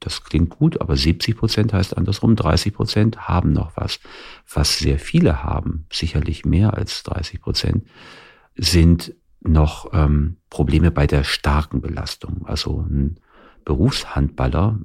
Das 0.00 0.24
klingt 0.24 0.50
gut, 0.50 0.80
aber 0.80 0.96
70 0.96 1.36
Prozent 1.36 1.72
heißt 1.72 1.96
andersrum, 1.96 2.34
30 2.34 2.74
Prozent 2.74 3.28
haben 3.28 3.52
noch 3.52 3.76
was. 3.76 4.00
Was 4.52 4.78
sehr 4.78 4.98
viele 4.98 5.44
haben, 5.44 5.86
sicherlich 5.92 6.44
mehr 6.44 6.74
als 6.74 7.04
30 7.04 7.40
Prozent, 7.40 7.86
sind 8.56 9.14
noch 9.44 9.92
ähm, 9.92 10.36
Probleme 10.50 10.90
bei 10.90 11.06
der 11.06 11.24
starken 11.24 11.80
Belastung. 11.80 12.42
Also 12.46 12.86
ein 12.88 13.18
Berufshandballer 13.64 14.78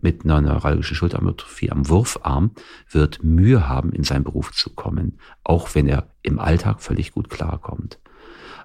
mit 0.00 0.24
einer 0.24 0.40
neuralgischen 0.40 0.96
Schulterhypertrophie 0.96 1.70
am 1.70 1.88
Wurfarm 1.88 2.50
wird 2.90 3.22
Mühe 3.22 3.68
haben, 3.68 3.92
in 3.92 4.04
seinen 4.04 4.24
Beruf 4.24 4.52
zu 4.52 4.70
kommen, 4.70 5.18
auch 5.44 5.74
wenn 5.74 5.86
er 5.86 6.08
im 6.22 6.38
Alltag 6.38 6.82
völlig 6.82 7.12
gut 7.12 7.30
klarkommt. 7.30 7.98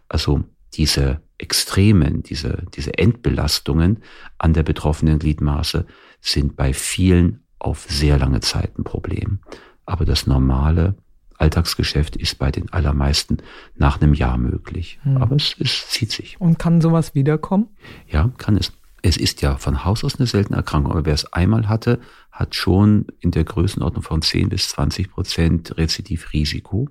Also 0.10 0.44
diese 0.74 1.22
Extremen, 1.38 2.24
diese, 2.24 2.64
diese 2.76 2.98
Endbelastungen 2.98 4.04
an 4.38 4.54
der 4.54 4.64
betroffenen 4.64 5.20
Gliedmaße 5.20 5.86
sind 6.20 6.56
bei 6.56 6.74
vielen 6.74 7.44
auf 7.60 7.86
sehr 7.88 8.18
lange 8.18 8.40
Zeit 8.42 8.78
ein 8.78 8.84
Problem. 8.84 9.40
Aber 9.86 10.06
das 10.06 10.28
normale 10.28 10.96
Alltagsgeschäft 11.38 12.16
ist 12.16 12.40
bei 12.40 12.52
den 12.52 12.72
allermeisten 12.74 13.38
nach 13.76 14.02
einem 14.02 14.14
Jahr 14.14 14.38
möglich. 14.38 15.00
Hm. 15.04 15.18
Aber 15.18 15.36
es, 15.36 15.56
es 15.60 15.90
zieht 15.90 16.12
sich. 16.12 16.40
Und 16.40 16.58
kann 16.60 16.82
sowas 16.82 17.16
wiederkommen? 17.16 17.68
Ja, 18.08 18.32
kann 18.38 18.58
es. 18.58 18.74
Es 19.04 19.16
ist 19.16 19.42
ja 19.42 19.56
von 19.56 19.86
Haus 19.86 20.04
aus 20.04 20.18
eine 20.18 20.28
seltene 20.28 20.58
Erkrankung, 20.58 20.92
aber 20.92 21.06
wer 21.06 21.14
es 21.14 21.32
einmal 21.32 21.70
hatte, 21.70 22.00
hat 22.32 22.56
schon 22.56 23.06
in 23.20 23.32
der 23.32 23.44
Größenordnung 23.44 24.04
von 24.04 24.22
10 24.22 24.50
bis 24.50 24.70
20 24.70 25.12
Prozent 25.12 25.78
Rezidivrisiko. 25.78 26.90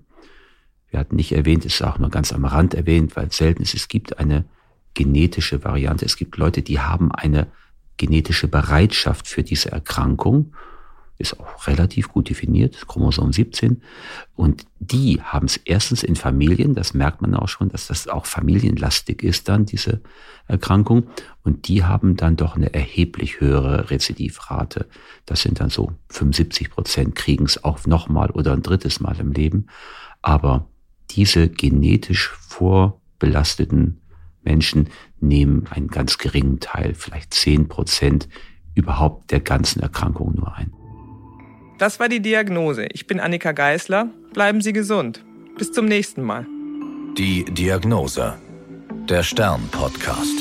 Wir 0.88 1.00
hatten 1.00 1.16
nicht 1.16 1.32
erwähnt, 1.32 1.64
es 1.66 1.74
ist 1.74 1.82
auch 1.82 1.98
nur 1.98 2.10
ganz 2.10 2.32
am 2.32 2.44
Rand 2.44 2.74
erwähnt, 2.74 3.16
weil 3.16 3.26
es 3.26 3.36
selten 3.36 3.62
ist. 3.62 3.74
Es 3.74 3.88
gibt 3.88 4.18
eine 4.18 4.44
genetische 4.94 5.64
Variante. 5.64 6.04
Es 6.06 6.16
gibt 6.16 6.36
Leute, 6.36 6.62
die 6.62 6.78
haben 6.80 7.12
eine 7.12 7.48
genetische 7.96 8.48
Bereitschaft 8.48 9.26
für 9.26 9.42
diese 9.42 9.72
Erkrankung 9.72 10.54
ist 11.18 11.40
auch 11.40 11.66
relativ 11.66 12.08
gut 12.08 12.28
definiert, 12.28 12.86
Chromosom 12.86 13.32
17. 13.32 13.82
Und 14.34 14.66
die 14.78 15.20
haben 15.22 15.46
es 15.46 15.56
erstens 15.56 16.02
in 16.02 16.16
Familien, 16.16 16.74
das 16.74 16.94
merkt 16.94 17.22
man 17.22 17.34
auch 17.34 17.48
schon, 17.48 17.68
dass 17.70 17.86
das 17.86 18.08
auch 18.08 18.26
familienlastig 18.26 19.22
ist 19.22 19.48
dann, 19.48 19.66
diese 19.66 20.00
Erkrankung. 20.46 21.08
Und 21.42 21.68
die 21.68 21.84
haben 21.84 22.16
dann 22.16 22.36
doch 22.36 22.56
eine 22.56 22.74
erheblich 22.74 23.40
höhere 23.40 23.90
Rezidivrate. 23.90 24.86
Das 25.24 25.42
sind 25.42 25.60
dann 25.60 25.70
so 25.70 25.92
75 26.10 26.70
Prozent 26.70 27.14
kriegen 27.14 27.46
es 27.46 27.64
auch 27.64 27.86
nochmal 27.86 28.30
oder 28.30 28.52
ein 28.52 28.62
drittes 28.62 29.00
Mal 29.00 29.18
im 29.18 29.32
Leben. 29.32 29.66
Aber 30.22 30.68
diese 31.10 31.48
genetisch 31.48 32.28
vorbelasteten 32.28 34.00
Menschen 34.42 34.90
nehmen 35.20 35.66
einen 35.68 35.88
ganz 35.88 36.18
geringen 36.18 36.60
Teil, 36.60 36.94
vielleicht 36.94 37.34
10 37.34 37.68
Prozent 37.68 38.28
überhaupt 38.74 39.30
der 39.30 39.40
ganzen 39.40 39.80
Erkrankung 39.80 40.34
nur 40.34 40.54
ein. 40.54 40.72
Das 41.78 42.00
war 42.00 42.08
die 42.08 42.20
Diagnose. 42.20 42.86
Ich 42.92 43.06
bin 43.06 43.20
Annika 43.20 43.52
Geißler. 43.52 44.08
Bleiben 44.32 44.62
Sie 44.62 44.72
gesund. 44.72 45.22
Bis 45.58 45.72
zum 45.72 45.84
nächsten 45.84 46.22
Mal. 46.22 46.46
Die 47.18 47.44
Diagnose. 47.44 48.38
Der 49.10 49.22
Stern 49.22 49.68
Podcast. 49.70 50.32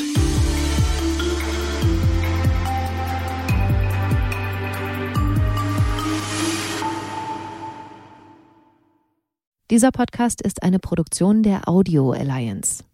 Dieser 9.69 9.91
Podcast 9.91 10.41
ist 10.41 10.63
eine 10.63 10.79
Produktion 10.79 11.43
der 11.43 11.67
Audio 11.67 12.11
Alliance. 12.11 12.84